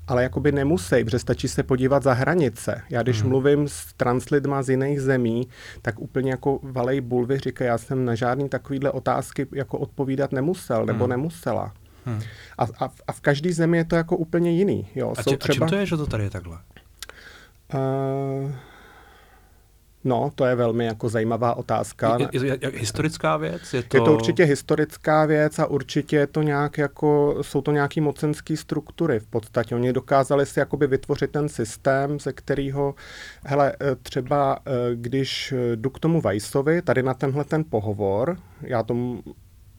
ale 0.08 0.24
jakoby 0.24 0.52
nemusí, 0.52 1.04
protože 1.04 1.20
stačí 1.20 1.48
se 1.48 1.64
podívat 1.64 2.04
za 2.04 2.14
hranice. 2.14 2.82
Já 2.90 3.04
když 3.04 3.22
hmm. 3.22 3.30
mluvím 3.30 3.68
s 3.68 3.94
translidma 3.94 4.64
z 4.64 4.70
jiných 4.70 5.02
zemí, 5.02 5.48
tak 5.82 6.00
úplně 6.00 6.32
jako 6.32 6.60
valej 6.64 7.02
bulvy 7.02 7.40
říká, 7.40 7.66
já 7.66 7.78
jsem 7.78 8.06
na 8.06 8.16
žádný 8.16 8.50
takovýhle 8.50 8.92
otázky 8.92 9.48
jako 9.54 9.78
odpovídat 9.78 10.32
nemusel 10.32 10.86
nebo 10.86 11.04
hmm. 11.04 11.10
nemusela. 11.10 11.74
Hmm. 12.06 12.22
A, 12.58 12.64
a, 12.64 12.90
a 13.08 13.12
v 13.12 13.22
každé 13.22 13.54
zemi 13.54 13.78
je 13.78 13.86
to 13.86 13.96
jako 13.96 14.18
úplně 14.18 14.52
jiný. 14.52 14.88
Jo. 14.96 15.14
A, 15.18 15.24
tě, 15.24 15.38
třeba... 15.38 15.66
a 15.66 15.70
čím 15.70 15.70
to 15.70 15.76
je, 15.76 15.86
že 15.86 15.98
to 15.98 16.06
tady 16.06 16.24
je 16.24 16.30
takhle? 16.30 16.58
Uh, 17.74 18.52
No, 20.06 20.32
to 20.36 20.46
je 20.46 20.56
velmi 20.56 20.86
jako 20.86 21.10
zajímavá 21.10 21.54
otázka. 21.56 22.18
Je, 22.20 22.46
je, 22.46 22.58
je 22.62 22.70
historická 22.70 23.38
věc? 23.38 23.74
Je 23.74 23.84
to... 23.84 23.98
je 23.98 24.02
to 24.02 24.14
určitě 24.14 24.44
historická 24.44 25.26
věc 25.26 25.60
a 25.60 25.66
určitě 25.66 26.16
je 26.16 26.28
to 26.28 26.42
nějak 26.42 26.78
jako, 26.78 27.38
jsou 27.42 27.62
to 27.62 27.72
nějaké 27.72 28.02
mocenské 28.02 28.58
struktury 28.58 29.20
v 29.20 29.28
podstatě. 29.28 29.76
Oni 29.76 29.94
dokázali 29.94 30.46
si 30.46 30.60
jakoby 30.60 30.88
vytvořit 30.88 31.32
ten 31.32 31.50
systém, 31.50 32.20
ze 32.20 32.34
kterého, 32.34 32.96
hele, 33.46 33.74
eh, 33.82 33.96
třeba 33.96 34.60
eh, 34.66 34.72
když 34.96 35.54
jdu 35.76 35.90
k 35.90 36.00
tomu 36.00 36.22
Vajsovi, 36.22 36.82
tady 36.82 37.04
na 37.04 37.14
tenhle 37.14 37.44
ten 37.44 37.64
pohovor, 37.70 38.38
já 38.62 38.84
tomu 38.84 39.24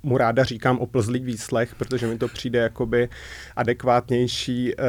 mu 0.03 0.19
ráda 0.19 0.45
říkám 0.45 0.79
oplzlý 0.79 1.21
výslech, 1.21 1.75
protože 1.75 2.07
mi 2.07 2.19
to 2.19 2.29
přijde 2.29 2.59
jakoby 2.59 3.09
adekvátnější 3.57 4.73
eh, 4.73 4.83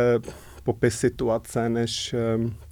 popis 0.63 0.99
situace, 0.99 1.69
než 1.69 2.13
eh, 2.13 2.17
Eh, 2.19 2.66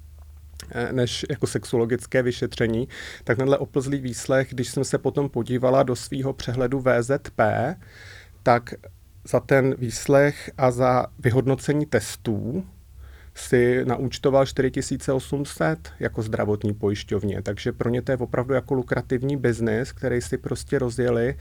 než 0.92 1.26
jako 1.30 1.46
sexuologické 1.46 2.22
vyšetření, 2.22 2.88
tak 3.24 3.38
tenhle 3.38 3.58
oplzlý 3.58 4.00
výslech, 4.00 4.48
když 4.50 4.68
jsem 4.68 4.84
se 4.84 4.98
potom 4.98 5.28
podívala 5.28 5.82
do 5.82 5.96
svého 5.96 6.32
přehledu 6.32 6.80
VZP, 6.80 7.40
tak 8.42 8.74
za 9.28 9.40
ten 9.40 9.74
výslech 9.78 10.50
a 10.58 10.70
za 10.70 11.06
vyhodnocení 11.18 11.86
testů 11.86 12.64
si 13.34 13.84
naúčtoval 13.84 14.46
4800 14.46 15.92
jako 16.00 16.22
zdravotní 16.22 16.74
pojišťovně, 16.74 17.42
takže 17.42 17.72
pro 17.72 17.90
ně 17.90 18.02
to 18.02 18.12
je 18.12 18.16
opravdu 18.16 18.54
jako 18.54 18.74
lukrativní 18.74 19.36
biznis, 19.36 19.92
který 19.92 20.20
si 20.20 20.38
prostě 20.38 20.78
rozjeli 20.78 21.34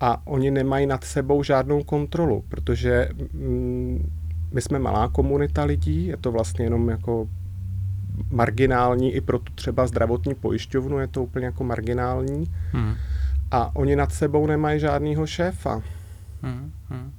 a 0.00 0.26
oni 0.26 0.50
nemají 0.50 0.86
nad 0.86 1.04
sebou 1.04 1.42
žádnou 1.42 1.84
kontrolu, 1.84 2.44
protože 2.48 3.08
mm, 3.32 4.10
my 4.52 4.62
jsme 4.62 4.78
malá 4.78 5.08
komunita 5.08 5.64
lidí, 5.64 6.06
je 6.06 6.16
to 6.16 6.32
vlastně 6.32 6.64
jenom 6.64 6.88
jako 6.88 7.28
marginální 8.30 9.14
i 9.14 9.20
pro 9.20 9.38
tu 9.38 9.52
třeba 9.52 9.86
zdravotní 9.86 10.34
pojišťovnu, 10.34 10.98
je 10.98 11.06
to 11.06 11.22
úplně 11.22 11.46
jako 11.46 11.64
marginální. 11.64 12.44
Hmm. 12.72 12.94
A 13.50 13.76
oni 13.76 13.96
nad 13.96 14.12
sebou 14.12 14.46
nemají 14.46 14.80
žádného 14.80 15.26
šéfa. 15.26 15.82
Hmm. 16.42 16.72
Hmm. 16.88 17.12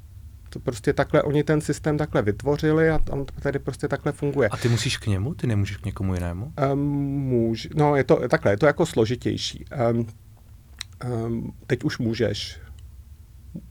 To 0.49 0.59
prostě 0.59 0.93
takhle, 0.93 1.23
oni 1.23 1.43
ten 1.43 1.61
systém 1.61 1.97
takhle 1.97 2.21
vytvořili 2.21 2.89
a 2.89 2.99
on 3.09 3.25
tady 3.25 3.59
prostě 3.59 3.87
takhle 3.87 4.11
funguje. 4.11 4.49
A 4.49 4.57
ty 4.57 4.69
musíš 4.69 4.97
k 4.97 5.07
němu? 5.07 5.33
Ty 5.33 5.47
nemůžeš 5.47 5.77
k 5.77 5.85
někomu 5.85 6.13
jinému? 6.13 6.53
Um, 6.71 6.79
můž, 6.79 7.67
no 7.75 7.95
je 7.95 8.03
to 8.03 8.27
takhle, 8.29 8.51
je 8.51 8.57
to 8.57 8.65
jako 8.65 8.85
složitější. 8.85 9.65
Um, 9.91 10.07
um, 11.25 11.53
teď 11.67 11.83
už 11.83 11.97
můžeš 11.97 12.59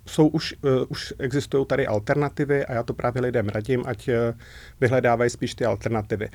jsou 0.07 0.27
už, 0.27 0.55
uh, 0.63 0.71
už 0.89 1.15
existují 1.19 1.67
tady 1.67 1.87
alternativy 1.87 2.65
a 2.65 2.73
já 2.73 2.83
to 2.83 2.95
právě 2.95 3.23
lidem 3.23 3.49
radím, 3.49 3.83
ať 3.87 4.09
uh, 4.09 4.15
vyhledávají 4.81 5.31
spíš 5.31 5.55
ty 5.55 5.65
alternativy. 5.65 6.29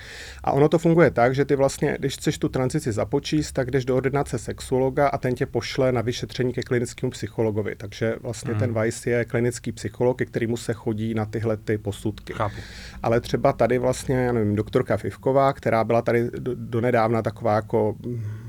A 0.43 0.51
ono 0.51 0.69
to 0.69 0.79
funguje 0.79 1.11
tak, 1.11 1.35
že 1.35 1.45
ty 1.45 1.55
vlastně, 1.55 1.95
když 1.99 2.13
chceš 2.13 2.37
tu 2.37 2.49
tranzici 2.49 2.91
započíst, 2.91 3.53
tak 3.53 3.71
jdeš 3.71 3.85
do 3.85 3.95
ordinace 3.95 4.39
sexuologa 4.39 5.07
a 5.07 5.17
ten 5.17 5.35
tě 5.35 5.45
pošle 5.45 5.91
na 5.91 6.01
vyšetření 6.01 6.53
ke 6.53 6.61
klinickému 6.61 7.09
psychologovi. 7.09 7.75
Takže 7.75 8.15
vlastně 8.21 8.53
mm. 8.53 8.59
ten 8.59 8.73
Weiss 8.73 9.07
je 9.07 9.25
klinický 9.25 9.71
psycholog, 9.71 10.17
ke 10.17 10.25
kterému 10.25 10.57
se 10.57 10.73
chodí 10.73 11.13
na 11.13 11.25
tyhle 11.25 11.57
ty 11.57 11.77
posudky. 11.77 12.33
Chápu. 12.33 12.55
Ale 13.03 13.21
třeba 13.21 13.53
tady 13.53 13.77
vlastně, 13.77 14.15
já 14.15 14.31
nevím, 14.31 14.55
doktorka 14.55 14.97
Fivková, 14.97 15.53
která 15.53 15.83
byla 15.83 16.01
tady 16.01 16.29
do, 16.39 16.55
donedávna 16.55 17.21
taková 17.21 17.55
jako 17.55 17.95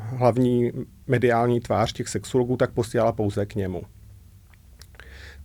hlavní 0.01 0.73
mediální 1.07 1.61
tvář 1.61 1.93
těch 1.93 2.09
sexuologů, 2.09 2.57
tak 2.57 2.71
posílala 2.71 3.13
pouze 3.13 3.47
k 3.47 3.55
němu. 3.55 3.83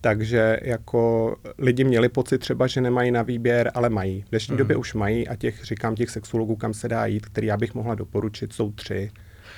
Takže 0.00 0.58
jako 0.62 1.36
lidi 1.58 1.84
měli 1.84 2.08
pocit 2.08 2.38
třeba, 2.38 2.66
že 2.66 2.80
nemají 2.80 3.10
na 3.10 3.22
výběr, 3.22 3.70
ale 3.74 3.90
mají. 3.90 4.22
V 4.22 4.30
dnešní 4.30 4.52
mm. 4.52 4.58
době 4.58 4.76
už 4.76 4.94
mají 4.94 5.28
a 5.28 5.36
těch, 5.36 5.64
říkám, 5.64 5.94
těch 5.94 6.10
sexuologů, 6.10 6.56
kam 6.56 6.74
se 6.74 6.88
dá 6.88 7.06
jít, 7.06 7.26
který 7.26 7.46
já 7.46 7.56
bych 7.56 7.74
mohla 7.74 7.94
doporučit, 7.94 8.52
jsou 8.52 8.72
tři. 8.72 9.10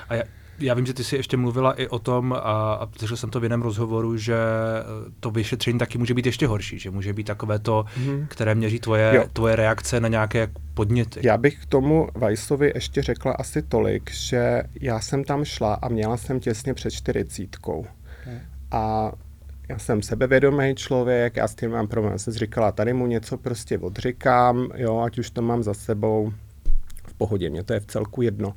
A 0.09 0.15
já, 0.15 0.23
já 0.59 0.75
vím, 0.75 0.87
že 0.87 0.95
ty 0.95 1.05
jsi 1.05 1.17
ještě 1.17 1.37
mluvila 1.37 1.73
i 1.73 1.89
o 1.89 1.99
tom, 1.99 2.33
a, 2.33 2.39
a 2.75 2.89
slyšel 2.99 3.17
jsem 3.17 3.31
to 3.31 3.41
v 3.41 3.43
jiném 3.43 3.63
rozhovoru, 3.63 4.17
že 4.17 4.37
to 5.21 5.31
vyšetření 5.31 5.79
taky 5.79 5.99
může 5.99 6.15
být 6.15 6.27
ještě 6.27 6.47
horší, 6.47 6.79
že 6.79 6.91
může 6.91 7.13
být 7.13 7.27
takové 7.27 7.59
to, 7.59 7.85
mm. 7.97 8.27
které 8.29 8.55
měří 8.55 8.81
tvoje, 8.81 9.29
tvoje 9.33 9.57
reakce 9.57 10.01
na 10.01 10.09
nějaké 10.09 10.49
podněty. 10.75 11.21
Já 11.23 11.37
bych 11.37 11.63
k 11.63 11.67
tomu 11.67 12.09
Vajsovi 12.15 12.73
ještě 12.75 13.03
řekla 13.03 13.33
asi 13.33 13.63
tolik, 13.63 14.11
že 14.11 14.63
já 14.81 15.01
jsem 15.01 15.25
tam 15.25 15.45
šla 15.45 15.75
a 15.75 15.89
měla 15.89 16.17
jsem 16.17 16.41
těsně 16.41 16.75
před 16.75 16.91
čtyřicítkou. 16.91 17.87
A 18.71 19.13
já 19.71 19.79
jsem 19.79 20.03
sebevědomý 20.03 20.75
člověk, 20.75 21.37
já 21.37 21.49
s 21.49 21.55
tím 21.55 21.71
mám 21.71 21.89
problém. 21.89 22.13
Já 22.13 22.19
jsem 22.19 22.33
říkala, 22.33 22.73
tady 22.73 22.93
mu 22.93 23.07
něco 23.07 23.39
prostě 23.39 23.79
odříkám, 23.79 24.69
jo, 24.75 24.99
ať 24.99 25.19
už 25.19 25.31
to 25.31 25.43
mám 25.43 25.63
za 25.63 25.75
sebou, 25.75 26.33
v 27.07 27.15
pohodě, 27.15 27.51
mě 27.51 27.63
to 27.63 27.73
je 27.73 27.81
v 27.81 27.87
celku 27.87 28.23
jedno. 28.23 28.55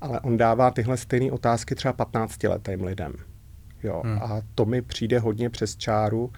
Ale 0.00 0.20
on 0.20 0.36
dává 0.36 0.70
tyhle 0.70 0.96
stejné 0.96 1.32
otázky 1.32 1.74
třeba 1.74 1.92
15 1.92 2.42
letým 2.42 2.84
lidem. 2.84 3.12
Jo, 3.82 4.02
hmm. 4.04 4.18
a 4.22 4.42
to 4.54 4.64
mi 4.64 4.82
přijde 4.82 5.18
hodně 5.18 5.50
přes 5.50 5.76
čáru 5.76 6.32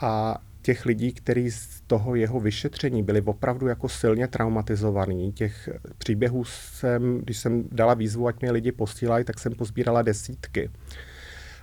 a 0.00 0.38
těch 0.62 0.86
lidí, 0.86 1.12
kteří 1.12 1.50
z 1.50 1.80
toho 1.86 2.14
jeho 2.14 2.40
vyšetření 2.40 3.02
byli 3.02 3.20
opravdu 3.20 3.66
jako 3.66 3.88
silně 3.88 4.28
traumatizovaní. 4.28 5.32
Těch 5.32 5.68
příběhů 5.98 6.44
jsem, 6.44 7.18
když 7.18 7.38
jsem 7.38 7.64
dala 7.72 7.94
výzvu, 7.94 8.26
ať 8.26 8.40
mě 8.40 8.50
lidi 8.50 8.72
posílají, 8.72 9.24
tak 9.24 9.38
jsem 9.38 9.52
pozbírala 9.52 10.02
desítky. 10.02 10.70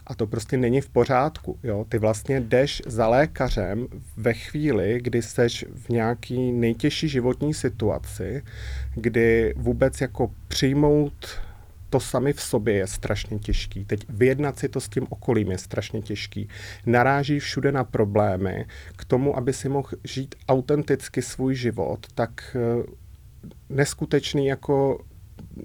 A 0.08 0.16
to 0.16 0.28
prostě 0.28 0.58
není 0.58 0.82
v 0.82 0.90
pořádku. 0.90 1.60
Jo? 1.64 1.86
Ty 1.90 1.98
vlastně 1.98 2.40
jdeš 2.40 2.82
za 2.86 3.08
lékařem 3.08 3.88
ve 4.18 4.34
chvíli, 4.34 5.00
kdy 5.02 5.22
seš 5.22 5.66
v 5.76 5.90
nějaký 5.90 6.52
nejtěžší 6.52 7.10
životní 7.10 7.54
situaci, 7.54 8.44
kdy 8.96 9.54
vůbec 9.58 10.02
jako 10.02 10.32
přijmout 10.48 11.40
to 11.90 12.00
sami 12.00 12.34
v 12.34 12.42
sobě 12.42 12.74
je 12.74 12.88
strašně 12.88 13.40
těžký. 13.40 13.86
Teď 13.86 14.06
vyjednat 14.10 14.60
si 14.60 14.70
to 14.70 14.82
s 14.82 14.90
tím 14.90 15.08
okolím 15.10 15.52
je 15.52 15.58
strašně 15.58 16.02
těžký. 16.02 16.50
Naráží 16.86 17.40
všude 17.40 17.72
na 17.72 17.84
problémy. 17.84 18.66
K 18.96 19.06
tomu, 19.06 19.38
aby 19.38 19.54
si 19.54 19.70
mohl 19.70 19.90
žít 20.04 20.36
autenticky 20.48 21.22
svůj 21.22 21.56
život, 21.56 22.08
tak 22.16 22.56
eh, 22.56 22.84
neskutečný 23.70 24.48
jako 24.48 25.06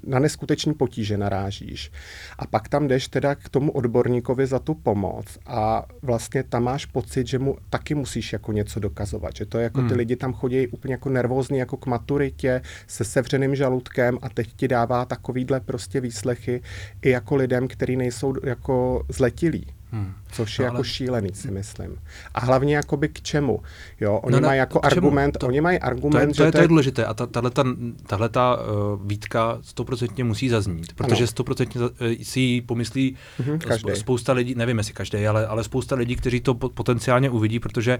na 0.07 0.19
neskutečný 0.19 0.75
potíže 0.75 1.19
narážíš. 1.19 1.93
A 2.39 2.47
pak 2.47 2.69
tam 2.69 2.89
jdeš 2.89 3.09
teda 3.09 3.35
k 3.35 3.49
tomu 3.49 3.73
odborníkovi 3.73 4.47
za 4.47 4.59
tu 4.59 4.75
pomoc 4.75 5.39
a 5.47 5.87
vlastně 6.03 6.43
tam 6.43 6.65
máš 6.65 6.87
pocit, 6.87 7.27
že 7.27 7.39
mu 7.39 7.57
taky 7.71 7.95
musíš 7.95 8.33
jako 8.33 8.53
něco 8.53 8.81
dokazovat. 8.81 9.37
Že 9.37 9.47
to 9.47 9.59
je 9.59 9.65
jako 9.65 9.81
hmm. 9.81 9.89
ty 9.89 9.95
lidi 9.95 10.17
tam 10.17 10.33
chodí 10.33 10.67
úplně 10.67 10.95
jako 10.95 11.09
nervózní 11.09 11.59
jako 11.59 11.77
k 11.77 11.87
maturitě 11.87 12.63
se 12.87 13.05
sevřeným 13.05 13.55
žaludkem 13.55 14.19
a 14.23 14.29
teď 14.29 14.53
ti 14.57 14.69
dává 14.69 15.05
takovýhle 15.05 15.61
prostě 15.61 16.01
výslechy 16.01 16.63
i 17.03 17.11
jako 17.11 17.37
lidem, 17.37 17.69
kteří 17.69 17.97
nejsou 17.97 18.35
jako 18.45 19.05
zletilí. 19.09 19.67
Hmm. 19.93 20.15
Což 20.33 20.59
no, 20.59 20.63
je 20.63 20.65
jako 20.65 20.77
ale... 20.77 20.85
šílený, 20.85 21.29
si 21.35 21.51
myslím. 21.51 21.97
A 22.35 22.41
hlavně 22.41 22.77
jakoby 22.77 23.09
k 23.09 23.21
čemu? 23.21 23.63
Jo, 24.01 24.17
oni 24.17 24.33
no, 24.33 24.41
no, 24.41 24.47
mají 24.47 24.59
jako 24.59 24.81
argument, 24.83 25.39
to, 25.39 25.47
oni 25.47 25.61
mají 25.61 25.79
argument, 25.79 26.13
to 26.13 26.19
je, 26.19 26.27
to 26.27 26.43
je, 26.43 26.53
to 26.53 26.59
je 26.59 26.69
důležité 26.69 27.05
a 27.05 27.15
tahle 27.15 28.29
ta 28.29 28.57
uh, 28.57 29.07
výtka 29.07 29.59
stoprocentně 29.63 30.25
musí 30.25 30.49
zaznít, 30.49 30.93
protože 30.93 31.27
stoprocentně 31.27 31.81
uh, 31.81 31.89
si 32.23 32.41
ji 32.41 32.61
pomyslí 32.61 33.17
mm-hmm, 33.41 33.95
spousta 33.95 34.33
lidí, 34.33 34.55
nevím 34.55 34.79
jestli 34.79 34.93
každý, 34.93 35.27
ale, 35.27 35.47
ale 35.47 35.65
spousta 35.65 35.97
lidí, 35.97 36.17
kteří 36.17 36.41
to 36.41 36.55
potenciálně 36.55 37.31
uvidí, 37.31 37.61
protože 37.61 37.99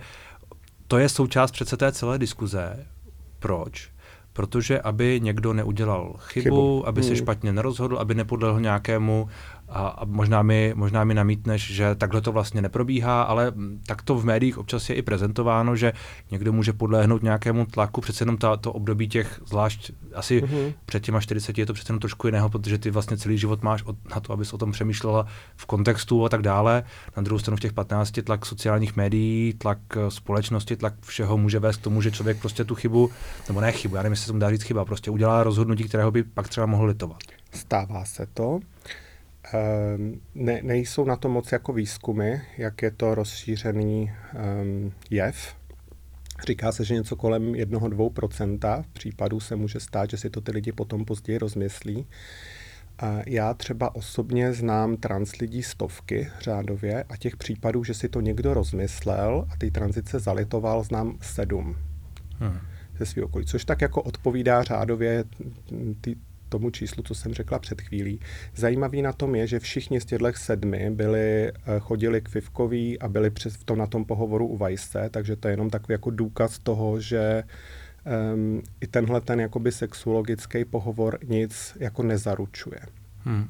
to 0.89 0.99
je 0.99 1.09
součást 1.09 1.51
přece 1.51 1.77
té 1.77 1.93
celé 1.93 2.19
diskuze. 2.19 2.87
Proč? 3.39 3.91
protože 4.33 4.81
aby 4.81 5.21
někdo 5.23 5.53
neudělal 5.53 6.15
chybu, 6.19 6.43
chybu. 6.43 6.89
aby 6.89 7.03
se 7.03 7.09
hmm. 7.09 7.17
špatně 7.17 7.53
nerozhodl, 7.53 7.99
aby 7.99 8.15
nepodlehl 8.15 8.61
nějakému 8.61 9.29
a, 9.71 9.89
a 9.89 10.05
možná, 10.05 10.43
mi, 10.43 10.73
možná 10.77 11.05
mi 11.05 11.15
namítneš, 11.15 11.75
že 11.75 11.95
takhle 11.95 12.21
to 12.21 12.33
vlastně 12.33 12.63
neprobíhá, 12.63 13.23
ale 13.23 13.53
tak 13.87 14.03
to 14.03 14.15
v 14.15 14.25
médiích 14.25 14.59
občas 14.59 14.91
je 14.91 14.95
i 14.95 15.03
prezentováno, 15.03 15.77
že 15.77 15.93
někdo 16.31 16.53
může 16.53 16.73
podléhnout 16.73 17.23
nějakému 17.23 17.67
tlaku, 17.67 18.01
přece 18.01 18.23
jenom 18.23 18.37
ta, 18.37 18.57
to 18.57 18.73
období 18.73 19.09
těch, 19.09 19.41
zvlášť 19.47 19.93
asi 20.15 20.43
mm-hmm. 20.43 20.73
před 20.87 21.03
těma 21.03 21.21
40 21.21 21.59
je 21.59 21.67
to 21.67 21.73
přece 21.73 21.91
jenom 21.91 22.01
trošku 22.01 22.27
jiného, 22.27 22.49
protože 22.49 22.79
ty 22.79 22.91
vlastně 22.91 23.17
celý 23.17 23.39
život 23.39 23.63
máš 23.63 23.83
od, 23.83 23.97
na 24.15 24.21
to, 24.21 24.33
abys 24.33 24.53
o 24.53 24.59
tom 24.59 24.73
přemýšlela 24.73 25.27
v 25.57 25.67
kontextu 25.67 26.25
a 26.25 26.29
tak 26.29 26.43
dále. 26.43 26.83
Na 27.17 27.23
druhou 27.23 27.39
stranu 27.39 27.57
v 27.57 27.61
těch 27.61 27.73
15 27.73 28.13
tlak 28.25 28.47
sociálních 28.47 28.97
médií, 28.97 29.55
tlak 29.59 29.79
eh, 29.97 30.11
společnosti, 30.11 30.77
tlak 30.77 30.95
všeho 31.01 31.39
může 31.39 31.59
vést 31.59 31.77
k 31.77 31.83
tomu, 31.83 32.03
že 32.03 32.11
člověk 32.11 32.41
prostě 32.41 32.65
tu 32.65 32.75
chybu, 32.75 33.11
nebo 33.49 33.61
ne 33.61 33.73
chybu, 33.73 33.97
já 33.97 34.03
nevím, 34.03 34.13
jestli 34.13 34.25
se 34.25 34.29
tomu 34.29 34.41
dá 34.41 34.51
říct 34.51 34.63
chyba, 34.63 34.85
prostě 34.85 35.11
udělá 35.11 35.43
rozhodnutí, 35.43 35.85
kterého 35.85 36.11
by 36.11 36.23
pak 36.23 36.49
třeba 36.49 36.67
mohl 36.67 36.85
litovat. 36.85 37.19
Stává 37.53 38.05
se 38.05 38.27
to. 38.35 38.61
Ehm, 39.53 40.21
ne, 40.35 40.61
nejsou 40.63 41.05
na 41.05 41.17
to 41.17 41.29
moc 41.29 41.53
jako 41.53 41.73
výzkumy, 41.73 42.41
jak 42.59 42.83
je 42.83 42.91
to 42.91 43.15
rozšířený 43.15 44.13
um, 44.63 44.93
jev. 45.11 45.57
Říká 46.47 46.73
se, 46.73 46.85
že 46.85 46.95
něco 46.95 47.17
kolem 47.17 47.53
1-2% 47.53 48.85
případů 48.93 49.41
se 49.41 49.57
může 49.57 49.81
stát, 49.81 50.11
že 50.11 50.17
si 50.17 50.31
to 50.31 50.41
ty 50.41 50.53
lidi 50.53 50.73
potom 50.73 51.05
později 51.05 51.39
rozmyslí. 51.39 52.07
A 52.99 53.19
já 53.27 53.55
třeba 53.55 53.95
osobně 53.95 54.53
znám 54.53 54.97
trans 54.97 55.37
lidí 55.37 55.63
stovky 55.63 56.29
řádově 56.41 57.05
a 57.09 57.17
těch 57.17 57.37
případů, 57.37 57.85
že 57.85 57.95
si 57.95 58.09
to 58.09 58.21
někdo 58.21 58.55
rozmyslel 58.55 59.47
a 59.51 59.57
ty 59.57 59.71
tranzice 59.71 60.19
zalitoval, 60.19 60.83
znám 60.83 61.19
sedm 61.21 61.77
hmm. 62.39 62.59
ze 62.99 63.07
svého 63.07 63.27
okolí. 63.27 63.47
Což 63.47 63.65
tak 63.65 63.81
jako 63.81 64.03
odpovídá 64.03 64.63
řádově 64.63 65.25
ty, 66.01 66.17
tomu 66.51 66.71
číslu, 66.71 67.03
co 67.03 67.15
jsem 67.15 67.35
řekla 67.35 67.59
před 67.59 67.81
chvílí. 67.81 68.21
Zajímavý 68.57 69.03
na 69.03 69.13
tom 69.13 69.35
je, 69.35 69.47
že 69.47 69.59
všichni 69.59 70.01
z 70.01 70.05
těchto 70.05 70.33
sedmi 70.35 70.91
byli, 70.91 71.49
eh, 71.49 71.53
chodili 71.79 72.21
k 72.21 72.29
Fivkový 72.29 72.99
a 72.99 73.09
byli 73.09 73.31
přes 73.31 73.57
to 73.65 73.77
na 73.77 73.87
tom 73.87 74.05
pohovoru 74.05 74.47
u 74.47 74.57
Vajse, 74.57 75.09
takže 75.11 75.37
to 75.37 75.49
je 75.49 75.53
jenom 75.53 75.71
takový 75.71 75.93
jako 75.93 76.11
důkaz 76.11 76.59
toho, 76.59 77.01
že 77.01 77.43
um, 78.35 78.63
i 78.81 78.87
tenhle 78.87 79.21
ten 79.21 79.41
jakoby 79.41 79.73
sexuologický 79.73 80.65
pohovor 80.65 81.19
nic 81.25 81.77
jako 81.81 82.03
nezaručuje. 82.03 82.81
Hmm. 83.25 83.49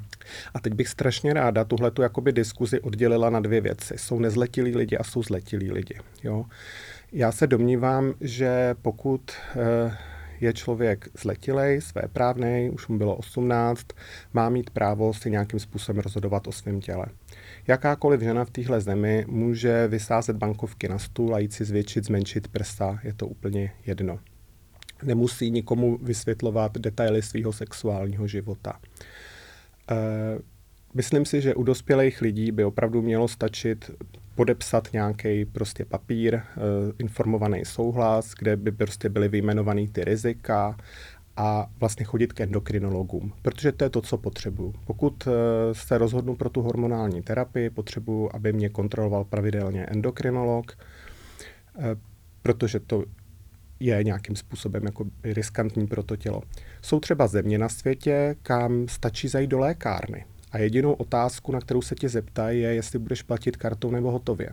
A 0.54 0.60
teď 0.60 0.72
bych 0.72 0.88
strašně 0.88 1.34
ráda 1.34 1.64
tuhle 1.64 1.90
tu 1.90 2.02
jakoby 2.02 2.32
diskuzi 2.32 2.80
oddělila 2.80 3.30
na 3.30 3.40
dvě 3.40 3.60
věci. 3.60 3.94
Jsou 3.96 4.18
nezletilí 4.18 4.76
lidi 4.76 4.96
a 4.96 5.04
jsou 5.04 5.22
zletilí 5.22 5.72
lidi. 5.72 5.98
Jo? 6.24 6.44
Já 7.12 7.32
se 7.32 7.46
domnívám, 7.46 8.14
že 8.20 8.74
pokud 8.82 9.30
uh, 9.56 9.92
je 10.40 10.52
člověk 10.52 11.08
zletilej, 11.18 11.80
svéprávnej, 11.80 12.70
už 12.70 12.88
mu 12.88 12.98
bylo 12.98 13.16
18, 13.16 13.86
má 14.32 14.48
mít 14.48 14.70
právo 14.70 15.14
si 15.14 15.30
nějakým 15.30 15.60
způsobem 15.60 16.02
rozhodovat 16.02 16.46
o 16.46 16.52
svém 16.52 16.80
těle. 16.80 17.06
Jakákoliv 17.66 18.20
žena 18.20 18.44
v 18.44 18.50
téhle 18.50 18.80
zemi 18.80 19.24
může 19.28 19.88
vysázet 19.88 20.36
bankovky 20.36 20.88
na 20.88 20.98
stůl 20.98 21.34
a 21.34 21.38
jít 21.38 21.52
si 21.52 21.64
zvětšit, 21.64 22.04
zmenšit 22.04 22.48
prsa, 22.48 22.98
je 23.02 23.14
to 23.14 23.26
úplně 23.26 23.72
jedno. 23.86 24.18
Nemusí 25.02 25.50
nikomu 25.50 25.98
vysvětlovat 26.02 26.78
detaily 26.78 27.22
svého 27.22 27.52
sexuálního 27.52 28.26
života. 28.26 28.80
E, 29.90 29.96
myslím 30.94 31.24
si, 31.24 31.40
že 31.40 31.54
u 31.54 31.62
dospělých 31.62 32.20
lidí 32.20 32.52
by 32.52 32.64
opravdu 32.64 33.02
mělo 33.02 33.28
stačit 33.28 33.90
podepsat 34.40 34.92
nějaký 34.92 35.44
prostě 35.44 35.84
papír, 35.84 36.34
uh, 36.34 36.62
informovaný 36.98 37.64
souhlas, 37.64 38.34
kde 38.38 38.56
by 38.56 38.72
prostě 38.72 39.08
byly 39.08 39.28
vyjmenovaný 39.28 39.88
ty 39.88 40.04
rizika 40.04 40.76
a 41.36 41.66
vlastně 41.80 42.04
chodit 42.04 42.32
k 42.32 42.40
endokrinologům, 42.40 43.32
protože 43.42 43.72
to 43.72 43.84
je 43.84 43.90
to, 43.90 44.00
co 44.00 44.18
potřebuju. 44.18 44.74
Pokud 44.84 45.26
uh, 45.26 45.32
se 45.72 45.98
rozhodnu 45.98 46.36
pro 46.36 46.50
tu 46.50 46.62
hormonální 46.62 47.22
terapii, 47.22 47.70
potřebuju, 47.70 48.30
aby 48.32 48.52
mě 48.52 48.68
kontroloval 48.68 49.24
pravidelně 49.24 49.86
endokrinolog, 49.86 50.78
uh, 51.78 51.84
protože 52.42 52.80
to 52.80 53.04
je 53.80 54.04
nějakým 54.04 54.36
způsobem 54.36 54.84
jako 54.84 55.04
riskantní 55.24 55.86
pro 55.86 56.02
to 56.02 56.16
tělo. 56.16 56.42
Jsou 56.82 57.00
třeba 57.00 57.26
země 57.26 57.58
na 57.58 57.68
světě, 57.68 58.36
kam 58.42 58.88
stačí 58.88 59.28
zajít 59.28 59.50
do 59.50 59.58
lékárny 59.58 60.24
a 60.52 60.58
jedinou 60.58 60.92
otázku, 60.92 61.52
na 61.52 61.60
kterou 61.60 61.82
se 61.82 61.94
tě 61.94 62.08
zeptají, 62.08 62.60
je, 62.60 62.74
jestli 62.74 62.98
budeš 62.98 63.22
platit 63.22 63.56
kartou 63.56 63.90
nebo 63.90 64.10
hotově. 64.10 64.50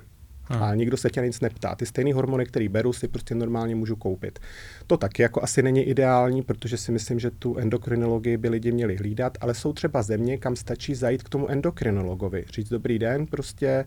Hmm. 0.50 0.64
A 0.64 0.76
nikdo 0.76 0.98
se 0.98 1.10
tě 1.10 1.22
nic 1.22 1.40
neptá. 1.40 1.76
Ty 1.76 1.86
stejné 1.86 2.14
hormony, 2.14 2.46
které 2.46 2.70
beru, 2.70 2.94
si 2.94 3.08
prostě 3.08 3.36
normálně 3.36 3.76
můžu 3.76 3.96
koupit. 3.96 4.40
To 4.88 4.98
taky 4.98 5.22
jako 5.22 5.44
asi 5.44 5.62
není 5.62 5.84
ideální, 5.84 6.42
protože 6.42 6.78
si 6.78 6.92
myslím, 6.92 7.20
že 7.20 7.32
tu 7.32 7.58
endokrinologii 7.58 8.38
by 8.38 8.50
lidi 8.50 8.72
měli 8.72 8.96
hlídat, 8.96 9.38
ale 9.42 9.54
jsou 9.54 9.74
třeba 9.74 10.04
země, 10.04 10.38
kam 10.38 10.56
stačí 10.56 10.96
zajít 10.96 11.24
k 11.24 11.30
tomu 11.30 11.52
endokrinologovi. 11.52 12.46
Říct 12.50 12.70
dobrý 12.70 13.00
den, 13.00 13.28
prostě 13.28 13.68
e, 13.68 13.86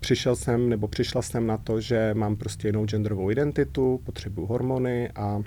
přišel 0.00 0.36
jsem 0.36 0.68
nebo 0.68 0.88
přišla 0.88 1.22
jsem 1.22 1.46
na 1.46 1.56
to, 1.56 1.80
že 1.80 2.14
mám 2.14 2.36
prostě 2.36 2.68
jinou 2.68 2.86
genderovou 2.86 3.30
identitu, 3.30 4.00
potřebuju 4.04 4.46
hormony 4.46 5.10
a 5.10 5.42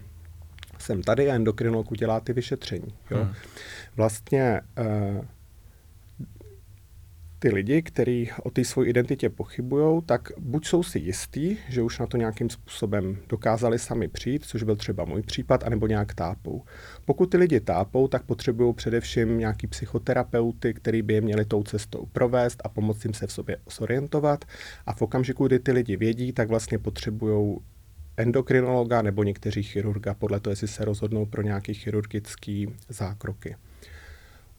jsem 0.79 1.03
tady 1.03 1.31
a 1.31 1.35
endokrinolog 1.35 1.91
udělá 1.91 2.19
ty 2.19 2.33
vyšetření. 2.33 2.93
Jo? 3.11 3.17
Hmm. 3.17 3.33
Vlastně 3.95 4.61
uh, 4.79 5.25
ty 7.39 7.49
lidi, 7.49 7.81
kteří 7.81 8.29
o 8.43 8.51
té 8.51 8.65
své 8.65 8.85
identitě 8.85 9.29
pochybují, 9.29 10.01
tak 10.05 10.31
buď 10.39 10.67
jsou 10.67 10.83
si 10.83 10.99
jistí, 10.99 11.57
že 11.69 11.81
už 11.81 11.99
na 11.99 12.07
to 12.07 12.17
nějakým 12.17 12.49
způsobem 12.49 13.17
dokázali 13.29 13.79
sami 13.79 14.07
přijít, 14.07 14.45
což 14.45 14.63
byl 14.63 14.75
třeba 14.75 15.05
můj 15.05 15.21
případ, 15.21 15.63
anebo 15.63 15.87
nějak 15.87 16.13
tápou. 16.13 16.63
Pokud 17.05 17.25
ty 17.25 17.37
lidi 17.37 17.59
tápou, 17.59 18.07
tak 18.07 18.23
potřebují 18.23 18.73
především 18.73 19.37
nějaký 19.37 19.67
psychoterapeuty, 19.67 20.73
který 20.73 21.01
by 21.01 21.13
je 21.13 21.21
měli 21.21 21.45
tou 21.45 21.63
cestou 21.63 22.05
provést 22.11 22.61
a 22.63 22.69
pomoct 22.69 23.05
jim 23.05 23.13
se 23.13 23.27
v 23.27 23.31
sobě 23.31 23.57
zorientovat. 23.77 24.45
A 24.85 24.93
v 24.93 25.01
okamžiku, 25.01 25.47
kdy 25.47 25.59
ty 25.59 25.71
lidi 25.71 25.97
vědí, 25.97 26.33
tak 26.33 26.49
vlastně 26.49 26.79
potřebují 26.79 27.57
endokrinologa 28.17 29.01
nebo 29.01 29.23
někteří 29.23 29.63
chirurga, 29.63 30.13
podle 30.13 30.39
toho, 30.39 30.51
jestli 30.51 30.67
se 30.67 30.85
rozhodnou 30.85 31.25
pro 31.25 31.41
nějaké 31.41 31.73
chirurgické 31.73 32.65
zákroky. 32.89 33.55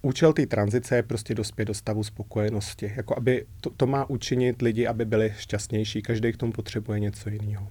Účel 0.03 0.33
té 0.33 0.47
tranzice 0.47 0.97
je 0.97 1.03
prostě 1.03 1.35
dospět 1.35 1.65
do 1.65 1.75
stavu 1.75 2.05
spokojenosti. 2.05 2.93
Jako 2.97 3.17
aby 3.17 3.47
to, 3.61 3.71
to 3.71 3.87
má 3.87 4.11
učinit 4.11 4.63
lidi, 4.63 4.87
aby 4.87 5.05
byli 5.05 5.35
šťastnější. 5.37 6.03
Každý 6.03 6.33
k 6.33 6.37
tomu 6.37 6.53
potřebuje 6.53 7.01
něco 7.01 7.31
jiného. 7.31 7.69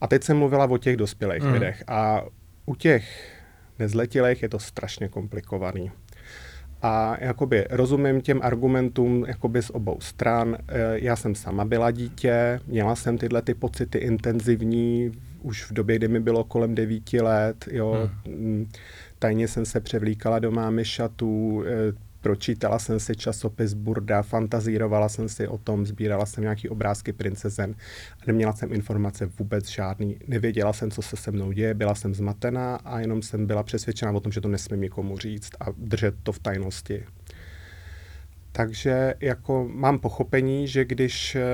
A 0.00 0.06
teď 0.06 0.22
jsem 0.22 0.38
mluvila 0.38 0.64
o 0.70 0.78
těch 0.78 0.96
dospělých 0.96 1.42
mm. 1.42 1.52
lidech. 1.52 1.84
A 1.86 2.22
u 2.66 2.74
těch 2.74 3.32
nezletilých 3.78 4.42
je 4.42 4.48
to 4.48 4.58
strašně 4.58 5.08
komplikovaný. 5.08 5.90
A 6.82 7.16
jakoby 7.20 7.66
rozumím 7.70 8.20
těm 8.20 8.40
argumentům 8.42 9.24
jakoby 9.28 9.62
z 9.62 9.70
obou 9.70 9.96
stran. 10.00 10.56
E, 10.68 10.98
já 11.00 11.16
jsem 11.16 11.34
sama 11.34 11.64
byla 11.64 11.90
dítě, 11.90 12.60
měla 12.66 12.96
jsem 12.96 13.18
tyhle 13.18 13.42
ty 13.42 13.54
pocity 13.54 13.98
intenzivní 13.98 15.12
už 15.42 15.70
v 15.70 15.72
době, 15.72 15.96
kdy 15.96 16.08
mi 16.08 16.20
bylo 16.20 16.44
kolem 16.44 16.74
devíti 16.74 17.20
let. 17.20 17.68
Jo. 17.70 18.10
Hmm. 18.26 18.70
Tajně 19.18 19.48
jsem 19.48 19.64
se 19.64 19.80
převlíkala 19.80 20.38
do 20.38 20.50
mámy 20.50 20.84
šatů, 20.84 21.64
e, 21.66 22.05
pročítala 22.26 22.78
jsem 22.78 23.00
si 23.00 23.16
časopis 23.16 23.74
Burda, 23.74 24.22
fantazírovala 24.22 25.08
jsem 25.08 25.28
si 25.28 25.48
o 25.48 25.58
tom, 25.58 25.86
sbírala 25.86 26.26
jsem 26.26 26.42
nějaký 26.42 26.68
obrázky 26.68 27.12
princezen 27.12 27.74
a 28.20 28.22
neměla 28.26 28.52
jsem 28.52 28.72
informace 28.72 29.26
vůbec 29.38 29.68
žádný. 29.68 30.18
Nevěděla 30.28 30.72
jsem, 30.72 30.90
co 30.90 31.02
se 31.02 31.16
se 31.16 31.30
mnou 31.30 31.52
děje, 31.52 31.74
byla 31.74 31.94
jsem 31.94 32.14
zmatená 32.14 32.76
a 32.76 33.00
jenom 33.00 33.22
jsem 33.22 33.46
byla 33.46 33.62
přesvědčena 33.62 34.12
o 34.12 34.20
tom, 34.20 34.32
že 34.32 34.40
to 34.40 34.48
nesmím 34.48 34.80
nikomu 34.80 35.18
říct 35.18 35.50
a 35.60 35.66
držet 35.76 36.14
to 36.22 36.32
v 36.32 36.38
tajnosti. 36.38 37.04
Takže 38.52 39.14
jako 39.20 39.68
mám 39.72 39.98
pochopení, 39.98 40.68
že 40.68 40.84
když 40.84 41.34
eh, 41.34 41.44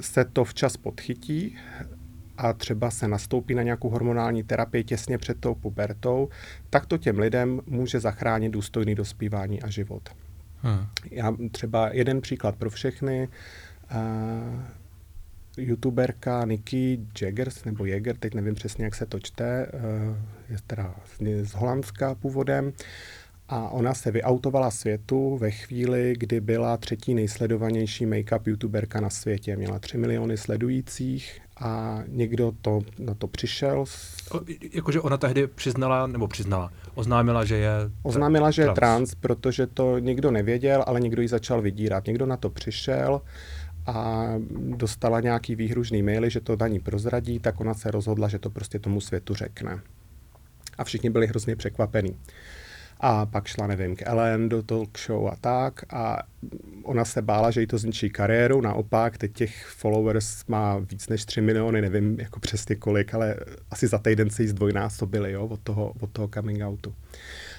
se 0.00 0.24
to 0.24 0.44
včas 0.44 0.76
podchytí, 0.76 1.56
a 2.36 2.52
třeba 2.52 2.90
se 2.90 3.08
nastoupí 3.08 3.54
na 3.54 3.62
nějakou 3.62 3.88
hormonální 3.88 4.42
terapii 4.42 4.84
těsně 4.84 5.18
před 5.18 5.40
tou 5.40 5.54
pubertou, 5.54 6.28
tak 6.70 6.86
to 6.86 6.98
těm 6.98 7.18
lidem 7.18 7.60
může 7.66 8.00
zachránit 8.00 8.52
důstojný 8.52 8.94
dospívání 8.94 9.62
a 9.62 9.70
život. 9.70 10.08
Hmm. 10.56 10.86
Já 11.10 11.36
třeba 11.50 11.88
jeden 11.92 12.20
příklad 12.20 12.56
pro 12.56 12.70
všechny. 12.70 13.28
Uh, 13.94 14.60
youtuberka 15.58 16.44
Nikki 16.44 17.00
Jaggers, 17.22 17.64
nebo 17.64 17.84
Jäger, 17.84 18.16
teď 18.16 18.34
nevím 18.34 18.54
přesně, 18.54 18.84
jak 18.84 18.94
se 18.94 19.06
to 19.06 19.20
čte, 19.20 19.66
uh, 19.66 20.16
je 20.48 20.56
teda 20.66 20.94
z, 21.04 21.44
z 21.48 21.54
Holandska 21.54 22.14
původem. 22.14 22.72
A 23.48 23.68
ona 23.68 23.94
se 23.94 24.10
vyautovala 24.10 24.70
světu 24.70 25.38
ve 25.38 25.50
chvíli, 25.50 26.14
kdy 26.18 26.40
byla 26.40 26.76
třetí 26.76 27.14
nejsledovanější 27.14 28.06
make-up 28.06 28.40
youtuberka 28.46 29.00
na 29.00 29.10
světě. 29.10 29.56
Měla 29.56 29.78
3 29.78 29.98
miliony 29.98 30.36
sledujících 30.36 31.40
a 31.60 32.02
někdo 32.08 32.52
to, 32.62 32.80
na 32.98 33.14
to 33.14 33.26
přišel. 33.26 33.84
O, 34.30 34.40
jakože 34.72 35.00
ona 35.00 35.16
tehdy 35.16 35.46
přiznala, 35.46 36.06
nebo 36.06 36.28
přiznala, 36.28 36.72
oznámila, 36.94 37.44
že 37.44 37.56
je 37.56 37.70
Oznámila, 38.02 38.50
že 38.50 38.62
trans. 38.62 38.70
je 38.70 38.74
trans, 38.74 39.14
protože 39.14 39.66
to 39.66 39.98
nikdo 39.98 40.30
nevěděl, 40.30 40.84
ale 40.86 41.00
někdo 41.00 41.22
ji 41.22 41.28
začal 41.28 41.62
vydírat. 41.62 42.06
Někdo 42.06 42.26
na 42.26 42.36
to 42.36 42.50
přišel 42.50 43.20
a 43.86 44.26
dostala 44.76 45.20
nějaký 45.20 45.54
výhružný 45.54 46.02
maily, 46.02 46.30
že 46.30 46.40
to 46.40 46.56
na 46.60 46.68
ní 46.68 46.80
prozradí, 46.80 47.38
tak 47.38 47.60
ona 47.60 47.74
se 47.74 47.90
rozhodla, 47.90 48.28
že 48.28 48.38
to 48.38 48.50
prostě 48.50 48.78
tomu 48.78 49.00
světu 49.00 49.34
řekne. 49.34 49.80
A 50.78 50.84
všichni 50.84 51.10
byli 51.10 51.26
hrozně 51.26 51.56
překvapení 51.56 52.16
a 53.00 53.26
pak 53.26 53.46
šla, 53.46 53.66
nevím, 53.66 53.96
k 53.96 54.02
Ellen 54.06 54.48
do 54.48 54.62
talk 54.62 54.98
show 54.98 55.28
a 55.28 55.36
tak 55.40 55.94
a 55.94 56.22
ona 56.82 57.04
se 57.04 57.22
bála, 57.22 57.50
že 57.50 57.60
jí 57.60 57.66
to 57.66 57.78
zničí 57.78 58.10
kariéru, 58.10 58.60
naopak 58.60 59.18
teď 59.18 59.32
těch 59.32 59.66
followers 59.66 60.46
má 60.48 60.78
víc 60.78 61.08
než 61.08 61.24
3 61.24 61.40
miliony, 61.40 61.80
nevím 61.82 62.20
jako 62.20 62.40
přesně 62.40 62.76
kolik, 62.76 63.14
ale 63.14 63.36
asi 63.70 63.86
za 63.86 63.98
týden 63.98 64.30
se 64.30 64.42
jí 64.42 64.48
zdvojnásobili 64.48 65.32
jo, 65.32 65.46
od, 65.46 65.60
toho, 65.60 65.92
od 66.00 66.10
toho 66.10 66.28
coming 66.34 66.62
outu. 66.62 66.94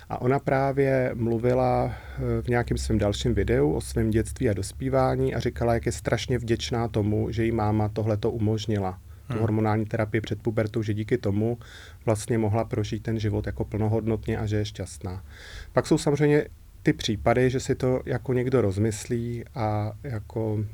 A 0.09 0.21
ona 0.21 0.39
právě 0.39 1.11
mluvila 1.13 1.93
eh, 1.93 2.41
v 2.41 2.47
nějakém 2.47 2.77
svém 2.77 2.97
dalším 2.97 3.33
videu 3.33 3.71
o 3.71 3.81
svém 3.81 4.09
dětství 4.09 4.49
a 4.49 4.53
dospívání 4.53 5.35
a 5.35 5.39
říkala, 5.39 5.73
jak 5.73 5.85
je 5.85 5.91
strašně 5.91 6.37
vděčná 6.37 6.87
tomu, 6.87 7.31
že 7.31 7.45
jí 7.45 7.51
máma 7.51 7.89
tohle 7.89 8.17
to 8.17 8.31
umožnila 8.31 8.99
tu 9.27 9.33
hmm. 9.33 9.41
hormonální 9.41 9.85
terapii 9.85 10.21
před 10.21 10.41
pubertou, 10.41 10.81
že 10.83 10.93
díky 10.93 11.17
tomu 11.17 11.57
vlastně 12.05 12.37
mohla 12.37 12.63
prožít 12.63 13.03
ten 13.03 13.19
život 13.19 13.47
jako 13.47 13.65
plnohodnotně 13.65 14.37
a 14.37 14.45
že 14.45 14.55
je 14.55 14.65
šťastná. 14.65 15.25
Pak 15.73 15.87
jsou 15.87 15.97
samozřejmě 15.97 16.45
ty 16.83 16.93
případy, 16.93 17.49
že 17.49 17.59
si 17.59 17.75
to 17.75 18.01
jako 18.05 18.33
někdo 18.33 18.61
rozmyslí 18.61 19.43
a 19.55 19.91
jako 20.03 20.65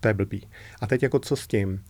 To 0.00 0.08
je 0.08 0.14
blbý. 0.14 0.48
A 0.80 0.86
teď 0.86 1.02
jako 1.02 1.18
co 1.18 1.36
s 1.36 1.46
tím? 1.46 1.84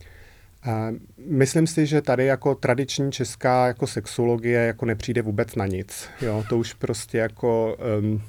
Myslím 1.27 1.67
si, 1.67 1.87
že 1.87 2.03
tady 2.03 2.27
jako 2.27 2.55
tradiční 2.55 3.13
česká 3.13 3.67
jako 3.67 3.87
sexologie 3.87 4.61
jako 4.61 4.87
nepřijde 4.87 5.23
vůbec 5.23 5.55
na 5.55 5.67
nic. 5.67 6.09
Jo, 6.23 6.45
to 6.49 6.59
už 6.59 6.75
prostě 6.75 7.19
jako 7.19 7.77
um, 8.01 8.23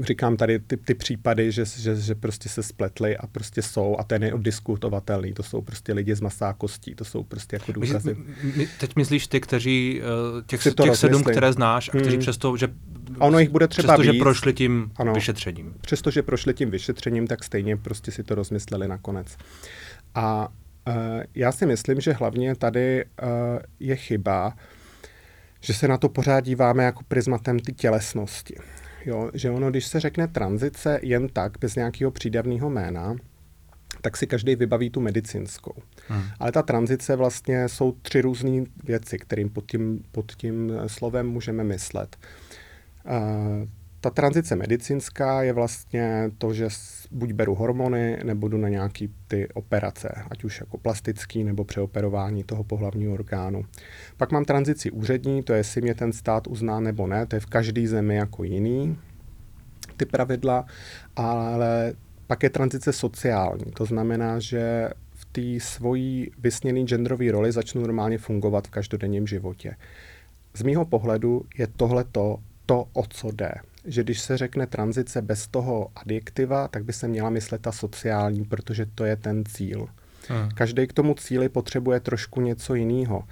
říkám 0.00 0.36
tady 0.36 0.58
ty, 0.58 0.76
ty 0.76 0.94
případy, 0.94 1.52
že, 1.52 1.64
že, 1.64 1.96
že 1.96 2.14
prostě 2.14 2.48
se 2.48 2.62
spletly 2.62 3.16
a 3.16 3.26
prostě 3.26 3.62
jsou 3.62 3.96
a 3.98 4.04
to 4.04 4.14
je 4.14 4.18
neoddiskutovatelný. 4.18 5.32
To 5.32 5.42
jsou 5.42 5.62
prostě 5.62 5.92
lidi 5.92 6.14
z 6.14 6.20
masá 6.20 6.52
kostí, 6.52 6.94
to 6.94 7.04
jsou 7.04 7.22
prostě 7.22 7.56
jako 7.56 7.72
důkazy. 7.72 8.16
My, 8.42 8.52
my, 8.56 8.68
teď 8.80 8.96
myslíš 8.96 9.26
ty, 9.26 9.40
kteří, 9.40 10.00
eh, 10.02 10.42
těch, 10.46 10.62
těch 10.62 10.96
sedm, 10.96 11.22
které 11.24 11.52
znáš 11.52 11.88
a 11.88 11.98
kteří 11.98 12.10
hmm. 12.10 12.20
přesto, 12.20 12.56
že 12.56 12.68
a 13.20 13.24
ono 13.24 13.38
jich 13.38 13.48
bude 13.48 13.68
třeba 13.68 13.94
Přesto, 13.94 14.02
víc, 14.02 14.12
že 14.12 14.18
prošli 14.18 14.52
tím 14.52 14.92
ano, 14.96 15.12
vyšetřením. 15.12 15.74
Přestože 15.80 16.22
prošli 16.22 16.54
tím 16.54 16.70
vyšetřením, 16.70 17.26
tak 17.26 17.44
stejně 17.44 17.76
prostě 17.76 18.10
si 18.10 18.22
to 18.22 18.34
rozmysleli 18.34 18.88
nakonec. 18.88 19.36
A 20.14 20.48
uh, 20.88 20.94
já 21.34 21.52
si 21.52 21.66
myslím, 21.66 22.00
že 22.00 22.12
hlavně 22.12 22.56
tady 22.56 23.04
uh, 23.04 23.28
je 23.80 23.96
chyba, 23.96 24.52
že 25.60 25.74
se 25.74 25.88
na 25.88 25.98
to 25.98 26.08
pořád 26.08 26.40
díváme 26.40 26.84
jako 26.84 27.02
prismatem 27.08 27.60
ty 27.60 27.72
tělesnosti. 27.72 28.56
Jo, 29.06 29.30
že 29.34 29.50
ono, 29.50 29.70
když 29.70 29.86
se 29.86 30.00
řekne 30.00 30.28
tranzice 30.28 31.00
jen 31.02 31.28
tak, 31.28 31.58
bez 31.60 31.74
nějakého 31.74 32.10
přídavného 32.10 32.70
jména, 32.70 33.16
tak 34.00 34.16
si 34.16 34.26
každý 34.26 34.56
vybaví 34.56 34.90
tu 34.90 35.00
medicínskou. 35.00 35.74
Hmm. 36.08 36.22
Ale 36.38 36.52
ta 36.52 36.62
tranzice 36.62 37.16
vlastně 37.16 37.68
jsou 37.68 37.92
tři 37.92 38.20
různé 38.20 38.64
věci, 38.84 39.18
kterým 39.18 39.50
pod 39.50 39.70
tím, 39.70 40.04
pod 40.12 40.32
tím 40.32 40.72
slovem 40.86 41.28
můžeme 41.28 41.64
myslet. 41.64 42.16
Uh, 43.04 43.68
ta 44.06 44.10
tranzice 44.10 44.56
medicínská 44.56 45.42
je 45.42 45.52
vlastně 45.52 46.30
to, 46.38 46.54
že 46.54 46.68
buď 47.10 47.32
beru 47.32 47.54
hormony, 47.54 48.18
nebo 48.24 48.48
jdu 48.48 48.58
na 48.58 48.68
nějaký 48.68 49.14
ty 49.28 49.48
operace, 49.48 50.22
ať 50.30 50.44
už 50.44 50.60
jako 50.60 50.78
plastický 50.78 51.44
nebo 51.44 51.64
přeoperování 51.64 52.44
toho 52.44 52.64
pohlavního 52.64 53.14
orgánu. 53.14 53.64
Pak 54.16 54.32
mám 54.32 54.44
tranzici 54.44 54.90
úřední, 54.90 55.42
to 55.42 55.52
je, 55.52 55.58
jestli 55.58 55.80
mě 55.80 55.94
ten 55.94 56.12
stát 56.12 56.46
uzná 56.46 56.80
nebo 56.80 57.06
ne, 57.06 57.26
to 57.26 57.36
je 57.36 57.40
v 57.40 57.46
každé 57.46 57.88
zemi 57.88 58.16
jako 58.16 58.44
jiný, 58.44 58.98
ty 59.96 60.04
pravidla, 60.04 60.66
ale 61.16 61.92
pak 62.26 62.42
je 62.42 62.50
tranzice 62.50 62.92
sociální, 62.92 63.64
to 63.74 63.84
znamená, 63.84 64.38
že 64.38 64.90
v 65.14 65.24
té 65.24 65.66
svojí 65.66 66.30
vysněné 66.38 66.80
genderové 66.80 67.32
roli 67.32 67.52
začnu 67.52 67.80
normálně 67.80 68.18
fungovat 68.18 68.66
v 68.66 68.70
každodenním 68.70 69.26
životě. 69.26 69.76
Z 70.54 70.62
mýho 70.62 70.84
pohledu 70.84 71.42
je 71.58 71.66
tohle 71.66 72.04
to, 72.04 72.38
to, 72.66 72.84
o 72.92 73.06
co 73.06 73.30
jde 73.30 73.50
že 73.86 74.04
když 74.04 74.20
se 74.20 74.36
řekne 74.36 74.66
tranzice 74.66 75.22
bez 75.22 75.46
toho 75.46 75.88
adjektiva, 75.96 76.68
tak 76.68 76.84
by 76.84 76.92
se 76.92 77.08
měla 77.08 77.30
myslet 77.30 77.62
ta 77.62 77.72
sociální, 77.72 78.44
protože 78.44 78.86
to 78.94 79.04
je 79.04 79.16
ten 79.16 79.44
cíl. 79.44 79.88
Hmm. 80.28 80.48
Každý 80.54 80.86
k 80.86 80.92
tomu 80.92 81.14
cíli 81.14 81.48
potřebuje 81.48 82.00
trošku 82.00 82.40
něco 82.40 82.74
jiného. 82.74 83.24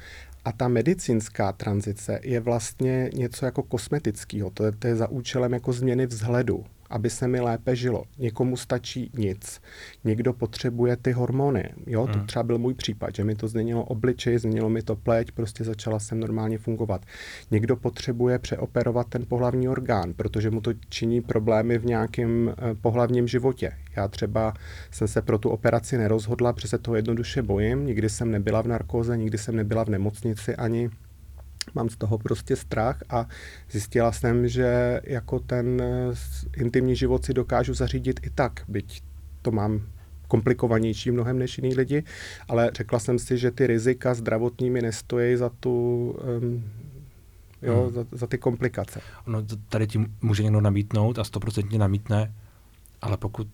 A 0.44 0.52
ta 0.52 0.68
medicínská 0.68 1.52
tranzice 1.52 2.20
je 2.22 2.40
vlastně 2.40 3.10
něco 3.14 3.44
jako 3.44 3.62
kosmetického. 3.62 4.50
To 4.50 4.64
je, 4.64 4.72
to 4.72 4.86
je 4.86 4.96
za 4.96 5.08
účelem 5.08 5.52
jako 5.52 5.72
změny 5.72 6.06
vzhledu 6.06 6.64
aby 6.90 7.10
se 7.10 7.28
mi 7.28 7.40
lépe 7.40 7.76
žilo. 7.76 8.04
Někomu 8.18 8.56
stačí 8.56 9.10
nic. 9.14 9.60
Někdo 10.04 10.32
potřebuje 10.32 10.96
ty 10.96 11.12
hormony. 11.12 11.70
Jo, 11.86 12.06
to 12.06 12.18
hmm. 12.18 12.26
třeba 12.26 12.42
byl 12.42 12.58
můj 12.58 12.74
případ, 12.74 13.14
že 13.14 13.24
mi 13.24 13.34
to 13.34 13.48
změnilo 13.48 13.84
obličej, 13.84 14.38
změnilo 14.38 14.68
mi 14.68 14.82
to 14.82 14.96
pleť, 14.96 15.30
prostě 15.30 15.64
začala 15.64 15.98
jsem 15.98 16.20
normálně 16.20 16.58
fungovat. 16.58 17.06
Někdo 17.50 17.76
potřebuje 17.76 18.38
přeoperovat 18.38 19.08
ten 19.08 19.26
pohlavní 19.28 19.68
orgán, 19.68 20.12
protože 20.14 20.50
mu 20.50 20.60
to 20.60 20.72
činí 20.88 21.20
problémy 21.20 21.78
v 21.78 21.84
nějakém 21.84 22.48
eh, 22.58 22.74
pohlavním 22.74 23.28
životě. 23.28 23.72
Já 23.96 24.08
třeba 24.08 24.54
jsem 24.90 25.08
se 25.08 25.22
pro 25.22 25.38
tu 25.38 25.48
operaci 25.48 25.98
nerozhodla, 25.98 26.52
protože 26.52 26.68
se 26.68 26.78
toho 26.78 26.96
jednoduše 26.96 27.42
bojím. 27.42 27.86
Nikdy 27.86 28.08
jsem 28.08 28.30
nebyla 28.30 28.62
v 28.62 28.66
narkóze, 28.66 29.16
nikdy 29.16 29.38
jsem 29.38 29.56
nebyla 29.56 29.84
v 29.84 29.88
nemocnici 29.88 30.56
ani 30.56 30.90
mám 31.74 31.88
z 31.88 31.96
toho 31.96 32.18
prostě 32.18 32.56
strach 32.56 33.02
a 33.10 33.28
zjistila 33.70 34.12
jsem, 34.12 34.48
že 34.48 35.00
jako 35.04 35.38
ten 35.38 35.82
eh, 35.82 36.14
intimní 36.56 36.96
život 36.96 37.24
si 37.24 37.34
dokážu 37.34 37.74
zařídit 37.74 38.20
i 38.22 38.30
tak, 38.30 38.64
byť 38.68 39.02
to 39.42 39.50
mám 39.50 39.82
komplikovanější 40.28 41.10
mnohem 41.10 41.38
než 41.38 41.58
jiný 41.58 41.74
lidi, 41.74 42.04
ale 42.48 42.70
řekla 42.74 42.98
jsem 42.98 43.18
si, 43.18 43.38
že 43.38 43.50
ty 43.50 43.66
rizika 43.66 44.14
zdravotní 44.14 44.70
mi 44.70 44.82
nestojí 44.82 45.36
za 45.36 45.48
tu 45.48 46.10
um, 46.40 46.64
jo, 47.62 47.82
hmm. 47.82 47.92
za, 47.92 48.06
za 48.12 48.26
ty 48.26 48.38
komplikace. 48.38 49.00
No, 49.26 49.42
tady 49.68 49.86
ti 49.86 50.00
může 50.22 50.42
někdo 50.42 50.60
namítnout 50.60 51.18
a 51.18 51.24
stoprocentně 51.24 51.78
namítne, 51.78 52.34
ale 53.02 53.16
pokud 53.16 53.48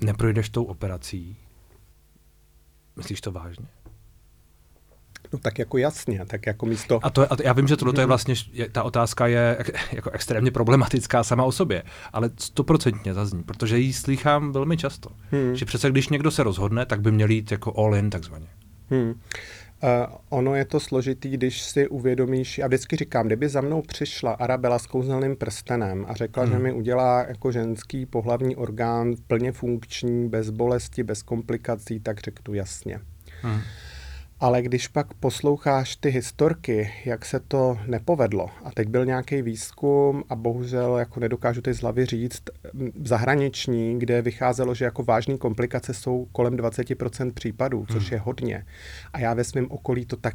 neprojdeš 0.00 0.48
tou 0.48 0.64
operací, 0.64 1.36
myslíš 2.96 3.20
to 3.20 3.32
vážně? 3.32 3.66
No 5.32 5.38
tak 5.38 5.58
jako 5.58 5.78
jasně, 5.78 6.20
tak 6.26 6.46
jako 6.46 6.66
místo... 6.66 7.00
A, 7.02 7.10
to, 7.10 7.32
a 7.32 7.36
to, 7.36 7.42
já 7.42 7.52
vím, 7.52 7.68
že 7.68 7.76
tohle 7.76 8.02
je 8.02 8.06
vlastně, 8.06 8.34
ta 8.72 8.82
otázka 8.82 9.26
je 9.26 9.58
jako 9.92 10.10
extrémně 10.10 10.50
problematická 10.50 11.24
sama 11.24 11.44
o 11.44 11.52
sobě, 11.52 11.82
ale 12.12 12.30
stoprocentně 12.38 13.14
zazní, 13.14 13.42
protože 13.42 13.78
ji 13.78 13.92
slychám 13.92 14.52
velmi 14.52 14.76
často. 14.76 15.10
Hmm. 15.30 15.56
Že 15.56 15.64
přece 15.64 15.90
když 15.90 16.08
někdo 16.08 16.30
se 16.30 16.42
rozhodne, 16.42 16.86
tak 16.86 17.00
by 17.00 17.12
měl 17.12 17.30
jít 17.30 17.52
jako 17.52 17.78
all 17.78 17.96
in 17.96 18.10
takzvaně. 18.10 18.46
Hmm. 18.90 19.14
Uh, 19.82 20.16
ono 20.28 20.54
je 20.54 20.64
to 20.64 20.80
složitý, 20.80 21.30
když 21.30 21.62
si 21.62 21.88
uvědomíš, 21.88 22.58
já 22.58 22.66
vždycky 22.66 22.96
říkám, 22.96 23.26
kdyby 23.26 23.48
za 23.48 23.60
mnou 23.60 23.82
přišla 23.82 24.32
Arabela 24.32 24.78
s 24.78 24.86
kouzelným 24.86 25.36
prstenem 25.36 26.06
a 26.08 26.14
řekla, 26.14 26.42
hmm. 26.42 26.52
že 26.52 26.58
mi 26.58 26.72
udělá 26.72 27.24
jako 27.28 27.52
ženský 27.52 28.06
pohlavní 28.06 28.56
orgán 28.56 29.14
plně 29.26 29.52
funkční, 29.52 30.28
bez 30.28 30.50
bolesti, 30.50 31.02
bez 31.02 31.22
komplikací, 31.22 32.00
tak 32.00 32.20
řeknu 32.20 32.54
jasně. 32.54 33.00
Hmm. 33.42 33.60
Ale 34.40 34.62
když 34.62 34.88
pak 34.88 35.14
posloucháš 35.14 35.96
ty 35.96 36.10
historky, 36.10 36.92
jak 37.04 37.24
se 37.24 37.40
to 37.40 37.78
nepovedlo, 37.86 38.50
a 38.64 38.70
teď 38.70 38.88
byl 38.88 39.04
nějaký 39.04 39.42
výzkum 39.42 40.24
a 40.28 40.36
bohužel 40.36 40.96
jako 40.96 41.20
nedokážu 41.20 41.62
ty 41.62 41.74
z 41.74 41.80
hlavy 41.80 42.06
říct, 42.06 42.42
zahraniční, 43.04 43.98
kde 43.98 44.22
vycházelo, 44.22 44.74
že 44.74 44.84
jako 44.84 45.02
vážné 45.02 45.38
komplikace 45.38 45.94
jsou 45.94 46.28
kolem 46.32 46.56
20% 46.56 47.32
případů, 47.32 47.86
což 47.92 48.02
hmm. 48.02 48.12
je 48.12 48.18
hodně. 48.18 48.66
A 49.12 49.18
já 49.18 49.34
ve 49.34 49.44
svém 49.44 49.66
okolí 49.70 50.06
to 50.06 50.16
tak 50.16 50.34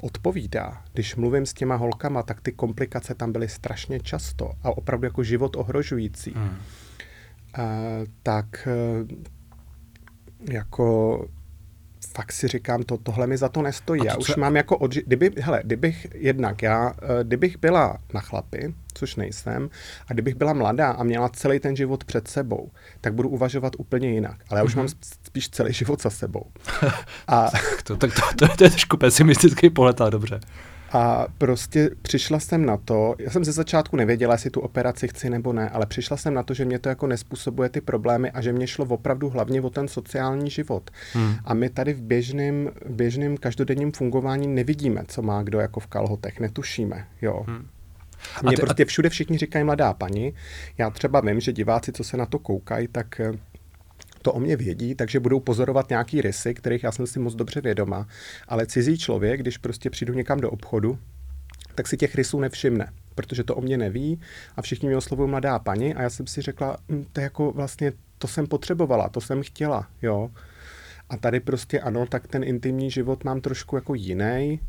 odpovídá. 0.00 0.82
Když 0.92 1.16
mluvím 1.16 1.46
s 1.46 1.52
těma 1.52 1.76
holkama, 1.76 2.22
tak 2.22 2.40
ty 2.40 2.52
komplikace 2.52 3.14
tam 3.14 3.32
byly 3.32 3.48
strašně 3.48 4.00
často 4.00 4.50
a 4.62 4.76
opravdu 4.76 5.06
jako 5.06 5.22
život 5.22 5.56
ohrožující. 5.56 6.32
Hmm. 6.36 6.48
Uh, 6.48 7.64
tak 8.22 8.68
uh, 9.02 9.08
jako 10.52 11.28
fakt 12.18 12.32
si 12.32 12.48
říkám, 12.48 12.82
to, 12.82 12.96
tohle 12.96 13.26
mi 13.26 13.36
za 13.36 13.48
to 13.48 13.62
nestojí. 13.62 14.00
To, 14.00 14.06
já 14.06 14.16
už 14.16 14.36
mám 14.36 14.56
jako 14.56 14.76
odži- 14.76 15.02
kdyby, 15.06 15.30
hele, 15.40 15.60
kdybych 15.64 16.06
jednak 16.14 16.62
já, 16.62 16.92
eh, 17.02 17.24
kdybych 17.24 17.58
byla 17.58 17.98
na 18.14 18.20
chlapy, 18.20 18.74
což 18.94 19.16
nejsem, 19.16 19.70
a 20.08 20.12
kdybych 20.12 20.34
byla 20.34 20.52
mladá 20.52 20.90
a 20.90 21.02
měla 21.02 21.28
celý 21.28 21.60
ten 21.60 21.76
život 21.76 22.04
před 22.04 22.28
sebou, 22.28 22.70
tak 23.00 23.14
budu 23.14 23.28
uvažovat 23.28 23.72
úplně 23.78 24.10
jinak. 24.10 24.36
Ale 24.48 24.60
já 24.60 24.64
už 24.64 24.74
mm-hmm. 24.74 24.78
mám 24.78 24.88
spíš 25.24 25.48
celý 25.48 25.72
život 25.72 26.02
za 26.02 26.10
sebou. 26.10 26.44
a... 27.28 27.50
to, 27.84 27.96
tak 27.96 28.14
to, 28.14 28.46
to, 28.46 28.56
to 28.56 28.64
je 28.64 28.70
trošku 28.70 28.96
pesimistický 28.96 29.70
pohled, 29.70 30.00
ale 30.00 30.10
dobře. 30.10 30.40
A 30.92 31.26
prostě 31.38 31.90
přišla 32.02 32.40
jsem 32.40 32.66
na 32.66 32.76
to, 32.76 33.14
já 33.18 33.30
jsem 33.30 33.44
ze 33.44 33.52
začátku 33.52 33.96
nevěděla, 33.96 34.34
jestli 34.34 34.50
tu 34.50 34.60
operaci 34.60 35.08
chci 35.08 35.30
nebo 35.30 35.52
ne, 35.52 35.70
ale 35.70 35.86
přišla 35.86 36.16
jsem 36.16 36.34
na 36.34 36.42
to, 36.42 36.54
že 36.54 36.64
mě 36.64 36.78
to 36.78 36.88
jako 36.88 37.06
nespůsobuje 37.06 37.68
ty 37.68 37.80
problémy 37.80 38.30
a 38.30 38.40
že 38.40 38.52
mě 38.52 38.66
šlo 38.66 38.84
opravdu 38.84 39.28
hlavně 39.28 39.60
o 39.60 39.70
ten 39.70 39.88
sociální 39.88 40.50
život. 40.50 40.90
Hmm. 41.12 41.34
A 41.44 41.54
my 41.54 41.70
tady 41.70 41.92
v 41.92 42.00
běžném, 42.00 42.70
běžném 42.88 43.36
každodenním 43.36 43.92
fungování 43.92 44.46
nevidíme, 44.46 45.02
co 45.08 45.22
má 45.22 45.42
kdo 45.42 45.60
jako 45.60 45.80
v 45.80 45.86
kalhotech, 45.86 46.40
netušíme, 46.40 47.06
jo. 47.22 47.44
Hmm. 47.46 47.66
Mně 48.42 48.56
ty, 48.56 48.62
prostě 48.62 48.84
všude 48.84 49.08
všichni 49.08 49.38
říkají 49.38 49.64
mladá 49.64 49.92
paní. 49.92 50.34
Já 50.78 50.90
třeba 50.90 51.20
vím, 51.20 51.40
že 51.40 51.52
diváci, 51.52 51.92
co 51.92 52.04
se 52.04 52.16
na 52.16 52.26
to 52.26 52.38
koukají, 52.38 52.88
tak 52.88 53.20
eh, 53.20 53.32
to 54.22 54.32
o 54.32 54.40
mě 54.40 54.56
vědí, 54.56 54.94
takže 54.94 55.20
budou 55.20 55.40
pozorovat 55.40 55.88
nějaký 55.90 56.20
rysy, 56.20 56.54
kterých 56.54 56.84
já 56.84 56.92
jsem 56.92 57.06
si 57.06 57.18
moc 57.18 57.34
dobře 57.34 57.60
vědoma. 57.60 58.06
Ale 58.48 58.66
cizí 58.66 58.98
člověk, 58.98 59.40
když 59.40 59.58
prostě 59.58 59.90
přijdu 59.90 60.14
někam 60.14 60.40
do 60.40 60.50
obchodu, 60.50 60.98
tak 61.74 61.88
si 61.88 61.96
těch 61.96 62.14
rysů 62.14 62.40
nevšimne, 62.40 62.92
protože 63.14 63.44
to 63.44 63.54
o 63.54 63.60
mě 63.60 63.78
neví 63.78 64.20
a 64.56 64.62
všichni 64.62 64.88
mě 64.88 64.96
oslovují 64.96 65.30
mladá 65.30 65.58
paní 65.58 65.94
a 65.94 66.02
já 66.02 66.10
jsem 66.10 66.26
si 66.26 66.42
řekla, 66.42 66.76
hm, 66.88 67.04
to 67.12 67.20
jako 67.20 67.52
vlastně, 67.52 67.92
to 68.18 68.28
jsem 68.28 68.46
potřebovala, 68.46 69.08
to 69.08 69.20
jsem 69.20 69.42
chtěla, 69.42 69.88
jo. 70.02 70.30
A 71.10 71.16
tady 71.16 71.40
prostě 71.40 71.80
ano, 71.80 72.06
tak 72.06 72.26
ten 72.26 72.44
intimní 72.44 72.90
život 72.90 73.24
mám 73.24 73.40
trošku 73.40 73.76
jako 73.76 73.94
jiný. 73.94 74.60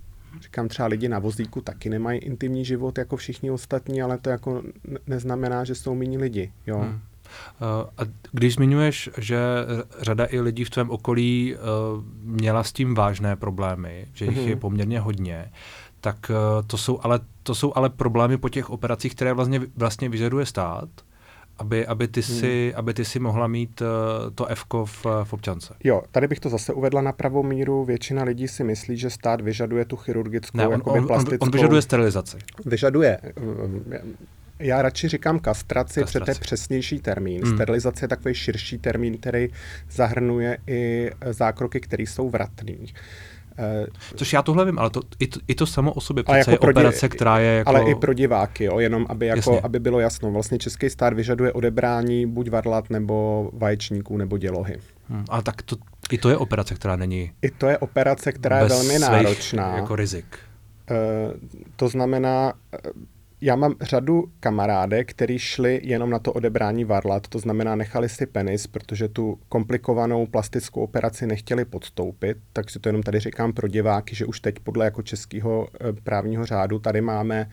Říkám, 0.41 0.67
třeba 0.67 0.87
lidi 0.87 1.09
na 1.09 1.19
vozíku 1.19 1.61
taky 1.61 1.89
nemají 1.89 2.19
intimní 2.19 2.65
život 2.65 2.97
jako 2.97 3.17
všichni 3.17 3.51
ostatní, 3.51 4.01
ale 4.01 4.17
to 4.17 4.29
jako 4.29 4.63
neznamená, 5.07 5.63
že 5.63 5.75
jsou 5.75 5.95
méně 5.95 6.17
lidi, 6.17 6.51
jo. 6.67 6.77
Hmm. 6.77 6.99
Eh, 7.61 7.89
a 7.97 8.01
když 8.31 8.53
zmiňuješ, 8.53 9.09
že 9.17 9.39
řada 9.99 10.27
i 10.29 10.39
lidí 10.39 10.63
v 10.63 10.69
tvém 10.69 10.89
okolí 10.89 11.55
eh, 11.55 11.59
měla 12.23 12.63
s 12.63 12.73
tím 12.73 12.95
vážné 12.95 13.35
problémy, 13.35 14.05
že 14.13 14.25
jich 14.25 14.37
mm-hmm. 14.37 14.47
je 14.47 14.55
mhm. 14.55 14.59
poměrně 14.59 14.99
hodně, 14.99 15.51
tak 16.01 16.31
eh, 16.31 16.63
to 16.67 16.77
jsou, 16.77 16.99
ale, 17.03 17.19
to 17.43 17.55
jsou 17.55 17.73
ale 17.75 17.89
problémy 17.89 18.37
po 18.37 18.49
těch 18.49 18.69
operacích, 18.69 19.15
které 19.15 19.33
vlastně, 19.33 19.61
vlastně 19.75 20.09
vyžaduje 20.09 20.45
stát. 20.45 20.89
aby, 21.59 21.87
aby, 21.87 22.07
ty 22.07 22.21
hmm. 22.21 22.39
si, 22.39 22.73
aby 22.75 22.93
ty 22.93 23.05
si 23.05 23.19
mohla 23.19 23.47
mít 23.47 23.81
to 24.35 24.45
F 24.45 24.63
v, 24.85 25.05
v 25.23 25.33
občance. 25.33 25.75
Jo, 25.83 26.01
tady 26.11 26.27
bych 26.27 26.39
to 26.39 26.49
zase 26.49 26.73
uvedla 26.73 27.01
na 27.01 27.11
pravou 27.11 27.43
míru. 27.43 27.85
Většina 27.85 28.23
lidí 28.23 28.47
si 28.47 28.63
myslí, 28.63 28.97
že 28.97 29.09
stát 29.09 29.41
vyžaduje 29.41 29.85
tu 29.85 29.95
chirurgickou, 29.95 30.57
ne, 30.57 30.67
on, 30.67 30.81
on, 30.85 31.07
plastickou... 31.07 31.45
On 31.45 31.51
vyžaduje 31.51 31.81
sterilizaci. 31.81 32.37
Vyžaduje. 32.65 33.19
Já 34.59 34.81
radši 34.81 35.07
říkám 35.07 35.39
kastraci, 35.39 35.99
kastraci. 35.99 36.03
protože 36.05 36.19
to 36.19 36.31
je 36.31 36.41
přesnější 36.41 36.99
termín. 36.99 37.43
Hmm. 37.43 37.55
Sterilizace 37.55 38.05
je 38.05 38.09
takový 38.09 38.35
širší 38.35 38.77
termín, 38.77 39.17
který 39.17 39.47
zahrnuje 39.91 40.57
i 40.67 41.11
zákroky, 41.31 41.79
které 41.79 42.03
jsou 42.03 42.29
vratný. 42.29 42.93
Eh, 43.59 43.87
Což 44.15 44.33
já 44.33 44.41
tohle 44.41 44.65
vím, 44.65 44.79
ale 44.79 44.89
to, 44.89 45.01
i, 45.19 45.27
to, 45.27 45.39
i 45.47 45.55
to 45.55 45.65
samo 45.65 45.93
o 45.93 46.01
sobě 46.01 46.23
přece 46.23 46.37
jako 46.37 46.51
je 46.51 46.59
operace, 46.59 47.05
dě, 47.07 47.09
která 47.09 47.39
je 47.39 47.57
jako... 47.57 47.69
Ale 47.69 47.91
i 47.91 47.95
pro 47.95 48.13
diváky, 48.13 48.63
jo, 48.63 48.79
jenom 48.79 49.05
aby, 49.09 49.25
jako, 49.25 49.59
aby 49.63 49.79
bylo 49.79 49.99
jasno. 49.99 50.31
Vlastně 50.31 50.57
český 50.57 50.89
stát 50.89 51.13
vyžaduje 51.13 51.53
odebrání 51.53 52.25
buď 52.25 52.49
varlat, 52.49 52.89
nebo 52.89 53.49
vaječníků, 53.53 54.17
nebo 54.17 54.37
dělohy. 54.37 54.77
Hmm, 55.09 55.25
ale 55.29 55.43
tak 55.43 55.61
to, 55.61 55.75
i 56.11 56.17
to 56.17 56.29
je 56.29 56.37
operace, 56.37 56.75
která 56.75 56.95
není... 56.95 57.31
I 57.41 57.51
to 57.51 57.67
je 57.67 57.77
operace, 57.77 58.31
která 58.31 58.59
je 58.59 58.65
velmi 58.65 58.99
náročná. 58.99 59.75
jako 59.75 59.95
rizik. 59.95 60.25
Uh, 60.91 61.33
to 61.75 61.89
znamená, 61.89 62.53
já 63.41 63.55
mám 63.55 63.75
řadu 63.81 64.31
kamarádek, 64.39 65.09
kteří 65.09 65.39
šli 65.39 65.81
jenom 65.83 66.09
na 66.09 66.19
to 66.19 66.33
odebrání 66.33 66.85
varlat, 66.85 67.27
to 67.27 67.39
znamená 67.39 67.75
nechali 67.75 68.09
si 68.09 68.25
penis, 68.25 68.67
protože 68.67 69.07
tu 69.07 69.39
komplikovanou 69.49 70.27
plastickou 70.27 70.81
operaci 70.81 71.27
nechtěli 71.27 71.65
podstoupit, 71.65 72.37
takže 72.53 72.79
to 72.79 72.89
jenom 72.89 73.03
tady 73.03 73.19
říkám 73.19 73.53
pro 73.53 73.67
diváky, 73.67 74.15
že 74.15 74.25
už 74.25 74.39
teď 74.39 74.59
podle 74.59 74.85
jako 74.85 75.01
českého 75.01 75.67
eh, 75.73 75.93
právního 75.93 76.45
řádu 76.45 76.79
tady 76.79 77.01
máme 77.01 77.49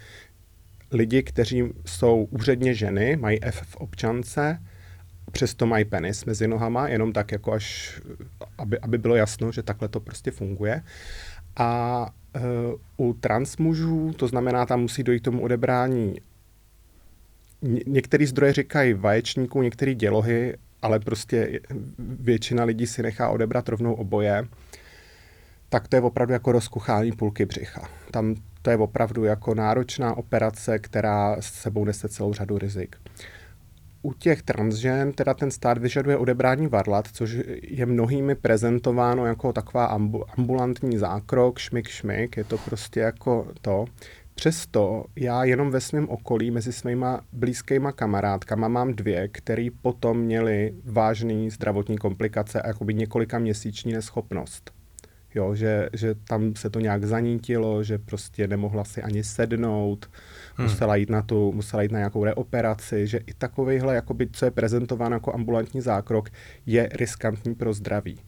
lidi, 0.90 1.22
kteří 1.22 1.64
jsou 1.86 2.28
úředně 2.30 2.74
ženy, 2.74 3.16
mají 3.16 3.44
F 3.44 3.62
v 3.62 3.76
občance, 3.76 4.62
přesto 5.32 5.66
mají 5.66 5.84
penis 5.84 6.24
mezi 6.24 6.48
nohama, 6.48 6.88
jenom 6.88 7.12
tak 7.12 7.32
jako 7.32 7.52
až, 7.52 8.00
aby, 8.58 8.78
aby 8.78 8.98
bylo 8.98 9.16
jasno, 9.16 9.52
že 9.52 9.62
takhle 9.62 9.88
to 9.88 10.00
prostě 10.00 10.30
funguje. 10.30 10.82
A 11.56 12.10
u 12.96 13.14
transmužů, 13.14 14.12
to 14.16 14.28
znamená, 14.28 14.66
tam 14.66 14.80
musí 14.80 15.02
dojít 15.02 15.20
k 15.20 15.24
tomu 15.24 15.42
odebrání. 15.42 16.16
Ně- 17.62 17.82
některý 17.86 18.26
zdroje 18.26 18.52
říkají 18.52 18.94
vaječníků, 18.94 19.62
některé 19.62 19.94
dělohy, 19.94 20.56
ale 20.82 21.00
prostě 21.00 21.60
většina 21.98 22.64
lidí 22.64 22.86
si 22.86 23.02
nechá 23.02 23.28
odebrat 23.28 23.68
rovnou 23.68 23.94
oboje. 23.94 24.46
Tak 25.68 25.88
to 25.88 25.96
je 25.96 26.02
opravdu 26.02 26.32
jako 26.32 26.52
rozkuchání 26.52 27.12
půlky 27.12 27.46
břicha. 27.46 27.88
Tam 28.10 28.34
to 28.62 28.70
je 28.70 28.76
opravdu 28.76 29.24
jako 29.24 29.54
náročná 29.54 30.16
operace, 30.16 30.78
která 30.78 31.36
s 31.40 31.52
sebou 31.52 31.84
nese 31.84 32.08
celou 32.08 32.32
řadu 32.32 32.58
rizik 32.58 32.96
u 34.06 34.12
těch 34.12 34.42
transžen 34.42 35.12
teda 35.12 35.34
ten 35.34 35.50
stát 35.50 35.78
vyžaduje 35.78 36.16
odebrání 36.16 36.66
varlat, 36.66 37.08
což 37.12 37.36
je 37.62 37.86
mnohými 37.86 38.34
prezentováno 38.34 39.26
jako 39.26 39.52
taková 39.52 39.84
ambu, 39.84 40.24
ambulantní 40.38 40.98
zákrok, 40.98 41.58
šmik, 41.58 41.88
šmik, 41.88 42.36
je 42.36 42.44
to 42.44 42.58
prostě 42.58 43.00
jako 43.00 43.48
to. 43.60 43.84
Přesto 44.34 45.04
já 45.16 45.44
jenom 45.44 45.70
ve 45.70 45.80
svém 45.80 46.08
okolí 46.08 46.50
mezi 46.50 46.72
svýma 46.72 47.20
blízkýma 47.32 47.92
kamarádkama 47.92 48.68
mám 48.68 48.92
dvě, 48.92 49.28
které 49.28 49.68
potom 49.82 50.18
měly 50.18 50.74
vážné 50.84 51.50
zdravotní 51.50 51.98
komplikace 51.98 52.62
a 52.62 52.68
jakoby 52.68 52.94
několika 52.94 53.38
měsíční 53.38 53.92
neschopnost. 53.92 54.70
Jo, 55.34 55.54
že, 55.54 55.88
že 55.92 56.14
tam 56.14 56.54
se 56.56 56.70
to 56.70 56.80
nějak 56.80 57.04
zanítilo, 57.04 57.82
že 57.82 57.98
prostě 57.98 58.48
nemohla 58.48 58.84
si 58.84 59.02
ani 59.02 59.24
sednout, 59.24 60.10
hmm. 60.56 60.68
musela, 60.68 60.96
jít 60.96 61.10
na 61.10 61.22
tu, 61.22 61.52
musela 61.52 61.82
jít 61.82 61.92
na 61.92 61.98
nějakou 61.98 62.24
reoperaci, 62.24 63.06
že 63.06 63.18
i 63.26 63.34
takovýhle, 63.34 63.94
jakoby, 63.94 64.28
co 64.32 64.44
je 64.44 64.50
prezentováno 64.50 65.16
jako 65.16 65.34
ambulantní 65.34 65.80
zákrok, 65.80 66.30
je 66.66 66.88
riskantní 66.92 67.54
pro 67.54 67.72
zdraví. 67.72 68.20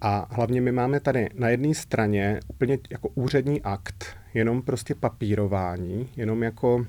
A 0.00 0.26
hlavně 0.30 0.60
my 0.60 0.72
máme 0.72 1.00
tady 1.00 1.28
na 1.34 1.48
jedné 1.48 1.74
straně 1.74 2.40
úplně 2.48 2.78
jako 2.90 3.08
úřední 3.08 3.62
akt, 3.62 4.06
jenom 4.34 4.62
prostě 4.62 4.94
papírování, 4.94 6.08
jenom 6.16 6.42
jako 6.42 6.86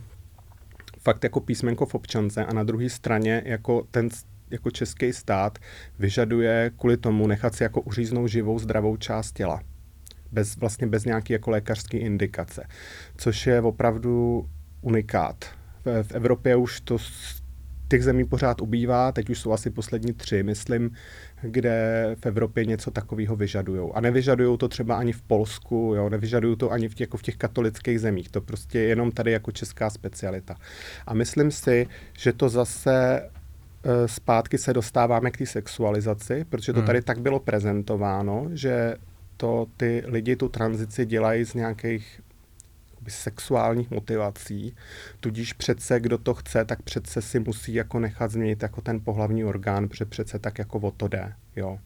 fakt 1.00 1.24
jako 1.24 1.40
písmenko 1.40 1.86
v 1.86 1.96
občance 1.96 2.46
a 2.46 2.54
na 2.54 2.64
druhé 2.64 2.90
straně 2.90 3.42
jako 3.46 3.88
ten 3.92 4.10
jako 4.52 4.72
český 4.72 5.14
stát 5.14 5.60
vyžaduje 6.00 6.72
kvůli 6.78 6.98
tomu 6.98 7.28
nechat 7.28 7.56
si 7.56 7.64
jako 7.64 7.82
uříznout 7.82 8.30
živou 8.30 8.60
zdravou 8.60 8.98
část 8.98 9.32
těla. 9.32 9.62
Bez, 10.32 10.58
vlastně 10.58 10.88
bez 10.88 11.06
nějaké 11.06 11.34
jako 11.34 11.52
lékařské 11.52 11.98
indikace. 11.98 12.68
Což 13.18 13.48
je 13.48 13.62
opravdu 13.62 14.46
unikát. 14.82 15.46
V, 16.04 16.12
Evropě 16.12 16.56
už 16.56 16.82
to 16.82 16.98
těch 17.88 18.04
zemí 18.04 18.26
pořád 18.26 18.62
ubývá, 18.62 19.12
teď 19.12 19.30
už 19.30 19.40
jsou 19.40 19.52
asi 19.52 19.70
poslední 19.70 20.14
tři, 20.14 20.44
myslím, 20.44 20.92
kde 21.42 22.16
v 22.20 22.26
Evropě 22.26 22.66
něco 22.66 22.92
takového 22.92 23.36
vyžadují. 23.36 23.92
A 23.94 24.02
nevyžadují 24.02 24.58
to 24.58 24.68
třeba 24.68 24.96
ani 24.96 25.14
v 25.14 25.22
Polsku, 25.22 25.94
jo, 25.96 26.10
nevyžadují 26.10 26.58
to 26.58 26.72
ani 26.72 26.88
v 26.88 26.94
těch, 26.94 27.00
jako 27.00 27.18
v 27.18 27.22
těch 27.22 27.38
katolických 27.38 28.00
zemích. 28.00 28.30
To 28.30 28.42
prostě 28.42 28.80
je 28.80 28.88
jenom 28.88 29.12
tady 29.12 29.32
jako 29.32 29.52
česká 29.52 29.90
specialita. 29.90 30.56
A 31.08 31.14
myslím 31.14 31.52
si, 31.52 31.88
že 32.20 32.34
to 32.34 32.50
zase 32.50 33.22
e, 33.84 34.08
zpátky 34.08 34.58
se 34.58 34.74
dostáváme 34.74 35.32
k 35.32 35.38
té 35.38 35.46
sexualizaci, 35.46 36.46
protože 36.50 36.74
to 36.74 36.80
hmm. 36.80 36.88
tady 36.88 37.02
tak 37.02 37.20
bylo 37.20 37.40
prezentováno, 37.40 38.48
že 38.54 38.96
to 39.38 39.66
ty 39.78 40.04
lidi 40.06 40.36
tu 40.36 40.50
tranzici 40.50 41.06
dělají 41.06 41.46
z 41.46 41.54
nějakých 41.54 42.22
sexuálních 43.08 43.92
motivací, 43.92 44.76
tudíž 45.20 45.54
přece, 45.54 46.00
kdo 46.00 46.18
to 46.18 46.34
chce, 46.34 46.66
tak 46.66 46.82
přece 46.82 47.22
si 47.22 47.40
musí 47.40 47.74
jako 47.74 48.00
nechat 48.00 48.32
změnit 48.32 48.64
jako 48.64 48.82
ten 48.82 49.00
pohlavní 49.00 49.46
orgán, 49.46 49.88
protože 49.88 50.06
přece 50.06 50.40
tak 50.40 50.60
jako 50.60 50.80
o 50.80 50.92
to 50.92 51.08
jde, 51.08 51.34
jo. 51.56 51.80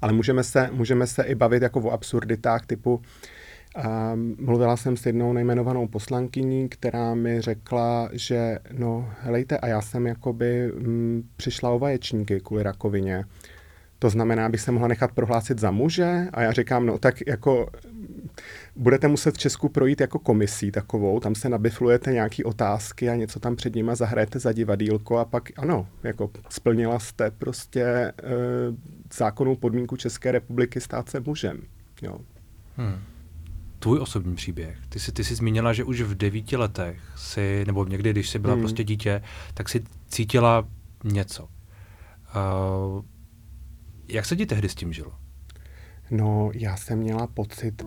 Ale 0.00 0.12
můžeme 0.12 0.44
se, 0.44 0.70
můžeme 0.72 1.06
se 1.06 1.22
i 1.22 1.34
bavit 1.34 1.62
jako 1.62 1.80
o 1.80 1.90
absurditách 1.90 2.66
typu, 2.66 3.02
Um, 4.12 4.36
mluvila 4.40 4.76
jsem 4.76 4.96
s 4.96 5.06
jednou 5.06 5.32
nejmenovanou 5.32 5.88
poslankyní, 5.88 6.68
která 6.68 7.14
mi 7.14 7.40
řekla, 7.40 8.08
že 8.12 8.58
no 8.72 9.12
helejte, 9.20 9.58
a 9.58 9.66
já 9.66 9.80
jsem 9.80 10.06
jakoby 10.06 10.64
m, 10.64 10.72
mm, 10.78 11.28
přišla 11.36 11.70
o 11.70 11.78
vaječníky 11.78 12.40
kvůli 12.40 12.62
rakovině. 12.62 13.24
To 13.98 14.10
znamená, 14.10 14.46
abych 14.46 14.60
se 14.60 14.72
mohla 14.72 14.88
nechat 14.88 15.12
prohlásit 15.12 15.58
za 15.58 15.70
muže? 15.70 16.28
A 16.32 16.42
já 16.42 16.52
říkám, 16.52 16.86
no 16.86 16.98
tak 16.98 17.26
jako 17.26 17.70
budete 18.76 19.08
muset 19.08 19.34
v 19.34 19.38
Česku 19.38 19.68
projít 19.68 20.00
jako 20.00 20.18
komisí 20.18 20.70
takovou, 20.70 21.20
tam 21.20 21.34
se 21.34 21.48
nabiflujete 21.48 22.12
nějaký 22.12 22.44
otázky 22.44 23.08
a 23.08 23.14
něco 23.14 23.40
tam 23.40 23.56
před 23.56 23.74
nima 23.74 23.94
zahrajete 23.94 24.38
za 24.38 24.52
divadílko 24.52 25.18
a 25.18 25.24
pak 25.24 25.48
ano, 25.56 25.88
jako 26.02 26.30
splnila 26.48 26.98
jste 26.98 27.30
prostě 27.30 27.82
e, 27.82 28.12
zákonnou 29.14 29.56
podmínku 29.56 29.96
České 29.96 30.32
republiky 30.32 30.80
stát 30.80 31.08
se 31.08 31.20
mužem. 31.20 31.62
Jo. 32.02 32.18
Hmm. 32.76 32.98
Tvůj 33.78 33.98
osobní 34.00 34.34
příběh. 34.34 34.78
Ty 34.88 34.98
jsi, 34.98 35.12
ty 35.12 35.24
jsi 35.24 35.34
zmínila, 35.34 35.72
že 35.72 35.84
už 35.84 36.00
v 36.00 36.14
devíti 36.14 36.56
letech 36.56 36.98
si, 37.16 37.64
nebo 37.66 37.84
někdy, 37.84 38.10
když 38.10 38.30
jsi 38.30 38.38
byla 38.38 38.54
hmm. 38.54 38.62
prostě 38.62 38.84
dítě, 38.84 39.22
tak 39.54 39.68
si 39.68 39.84
cítila 40.08 40.68
něco. 41.04 41.44
Uh, 41.44 43.02
jak 44.08 44.26
se 44.26 44.36
ti 44.36 44.46
tehdy 44.46 44.68
s 44.68 44.74
tím 44.74 44.92
žilo? 44.92 45.12
No, 46.10 46.50
já 46.54 46.76
jsem 46.76 46.98
měla 46.98 47.26
pocit... 47.26 47.84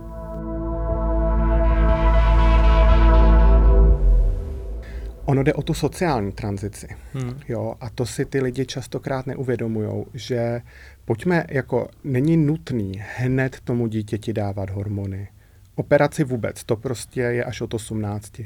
Ono 5.25 5.43
jde 5.43 5.53
o 5.53 5.61
tu 5.61 5.73
sociální 5.73 6.31
tranzici. 6.31 6.87
Hmm. 7.13 7.39
Jo, 7.47 7.75
a 7.79 7.89
to 7.89 8.05
si 8.05 8.25
ty 8.25 8.41
lidi 8.41 8.65
častokrát 8.65 9.27
neuvědomují, 9.27 10.05
že 10.13 10.61
pojďme, 11.05 11.45
jako 11.49 11.87
není 12.03 12.37
nutný 12.37 13.03
hned 13.17 13.59
tomu 13.59 13.87
dítěti 13.87 14.33
dávat 14.33 14.69
hormony. 14.69 15.27
Operaci 15.75 16.23
vůbec, 16.23 16.63
to 16.63 16.75
prostě 16.75 17.21
je 17.21 17.43
až 17.43 17.61
od 17.61 17.73
18. 17.73 18.41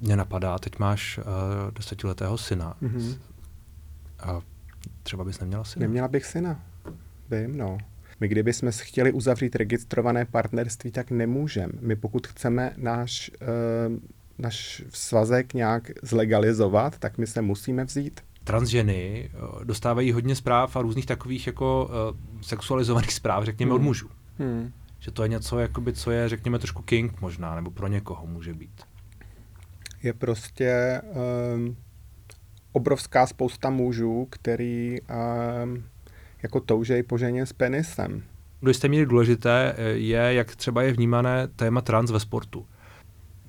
Mě 0.00 0.16
napadá, 0.16 0.58
teď 0.58 0.78
máš 0.78 1.18
uh, 1.18 1.24
desetiletého 1.74 2.38
syna. 2.38 2.76
Mm-hmm. 2.82 3.18
A 4.18 4.40
třeba 5.02 5.24
bys 5.24 5.40
neměla 5.40 5.64
syna? 5.64 5.80
Neměla 5.80 6.08
bych 6.08 6.24
syna. 6.24 6.64
Vím, 7.30 7.56
no. 7.56 7.78
My 8.20 8.28
kdybychom 8.28 8.70
chtěli 8.72 9.12
uzavřít 9.12 9.56
registrované 9.56 10.24
partnerství, 10.24 10.90
tak 10.90 11.10
nemůžeme. 11.10 11.72
My 11.80 11.96
pokud 11.96 12.26
chceme 12.26 12.72
náš, 12.76 13.30
uh, 13.88 13.96
náš 14.38 14.82
svazek 14.88 15.54
nějak 15.54 15.90
zlegalizovat, 16.02 16.98
tak 16.98 17.18
my 17.18 17.26
se 17.26 17.42
musíme 17.42 17.84
vzít. 17.84 18.20
Transženy 18.44 19.30
uh, 19.34 19.64
dostávají 19.64 20.12
hodně 20.12 20.34
zpráv 20.34 20.76
a 20.76 20.82
různých 20.82 21.06
takových 21.06 21.46
jako 21.46 21.90
uh, 22.12 22.40
sexualizovaných 22.40 23.12
zpráv, 23.12 23.44
řekněme, 23.44 23.70
hmm. 23.70 23.80
od 23.80 23.82
mužů. 23.82 24.08
Hmm. 24.38 24.72
Že 24.98 25.10
to 25.10 25.22
je 25.22 25.28
něco, 25.28 25.58
jakoby, 25.58 25.92
co 25.92 26.10
je, 26.10 26.28
řekněme, 26.28 26.58
trošku 26.58 26.82
king 26.82 27.20
možná, 27.20 27.54
nebo 27.54 27.70
pro 27.70 27.86
někoho 27.86 28.26
může 28.26 28.54
být. 28.54 28.82
Je 30.02 30.12
prostě 30.12 31.02
um, 31.54 31.76
obrovská 32.72 33.26
spousta 33.26 33.70
mužů, 33.70 34.26
který 34.30 34.98
um, 35.00 35.84
jako 36.46 36.60
toužej 36.60 37.02
po 37.02 37.18
ženě 37.18 37.46
s 37.46 37.52
penisem. 37.52 38.22
Do 38.62 38.74
jste 38.74 38.88
měli 38.88 39.06
důležité 39.06 39.74
eh, 39.76 39.82
je, 39.88 40.34
jak 40.34 40.56
třeba 40.56 40.82
je 40.82 40.92
vnímané 40.92 41.48
téma 41.56 41.80
trans 41.80 42.10
ve 42.10 42.20
sportu. 42.20 42.66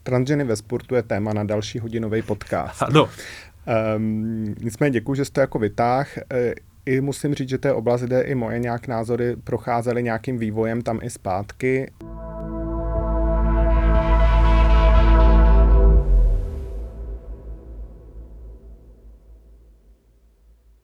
Transženy 0.03 0.43
ve 0.43 0.55
sportu 0.55 0.95
je 0.95 1.03
téma 1.03 1.33
na 1.33 1.43
další 1.43 1.79
hodinový 1.79 2.21
podcast. 2.21 2.83
Ano. 2.83 3.09
Um, 3.97 4.55
nicméně 4.61 4.91
děkuji, 4.91 5.15
že 5.15 5.25
jste 5.25 5.41
jako 5.41 5.59
vytáh. 5.59 6.17
E, 6.17 6.53
I 6.85 7.01
musím 7.01 7.33
říct, 7.33 7.49
že 7.49 7.57
té 7.57 7.73
oblast, 7.73 8.01
kde 8.01 8.21
i 8.21 8.35
moje 8.35 8.59
nějak 8.59 8.87
názory 8.87 9.35
procházely 9.43 10.03
nějakým 10.03 10.37
vývojem 10.37 10.81
tam 10.81 10.99
i 11.03 11.09
zpátky. 11.09 11.91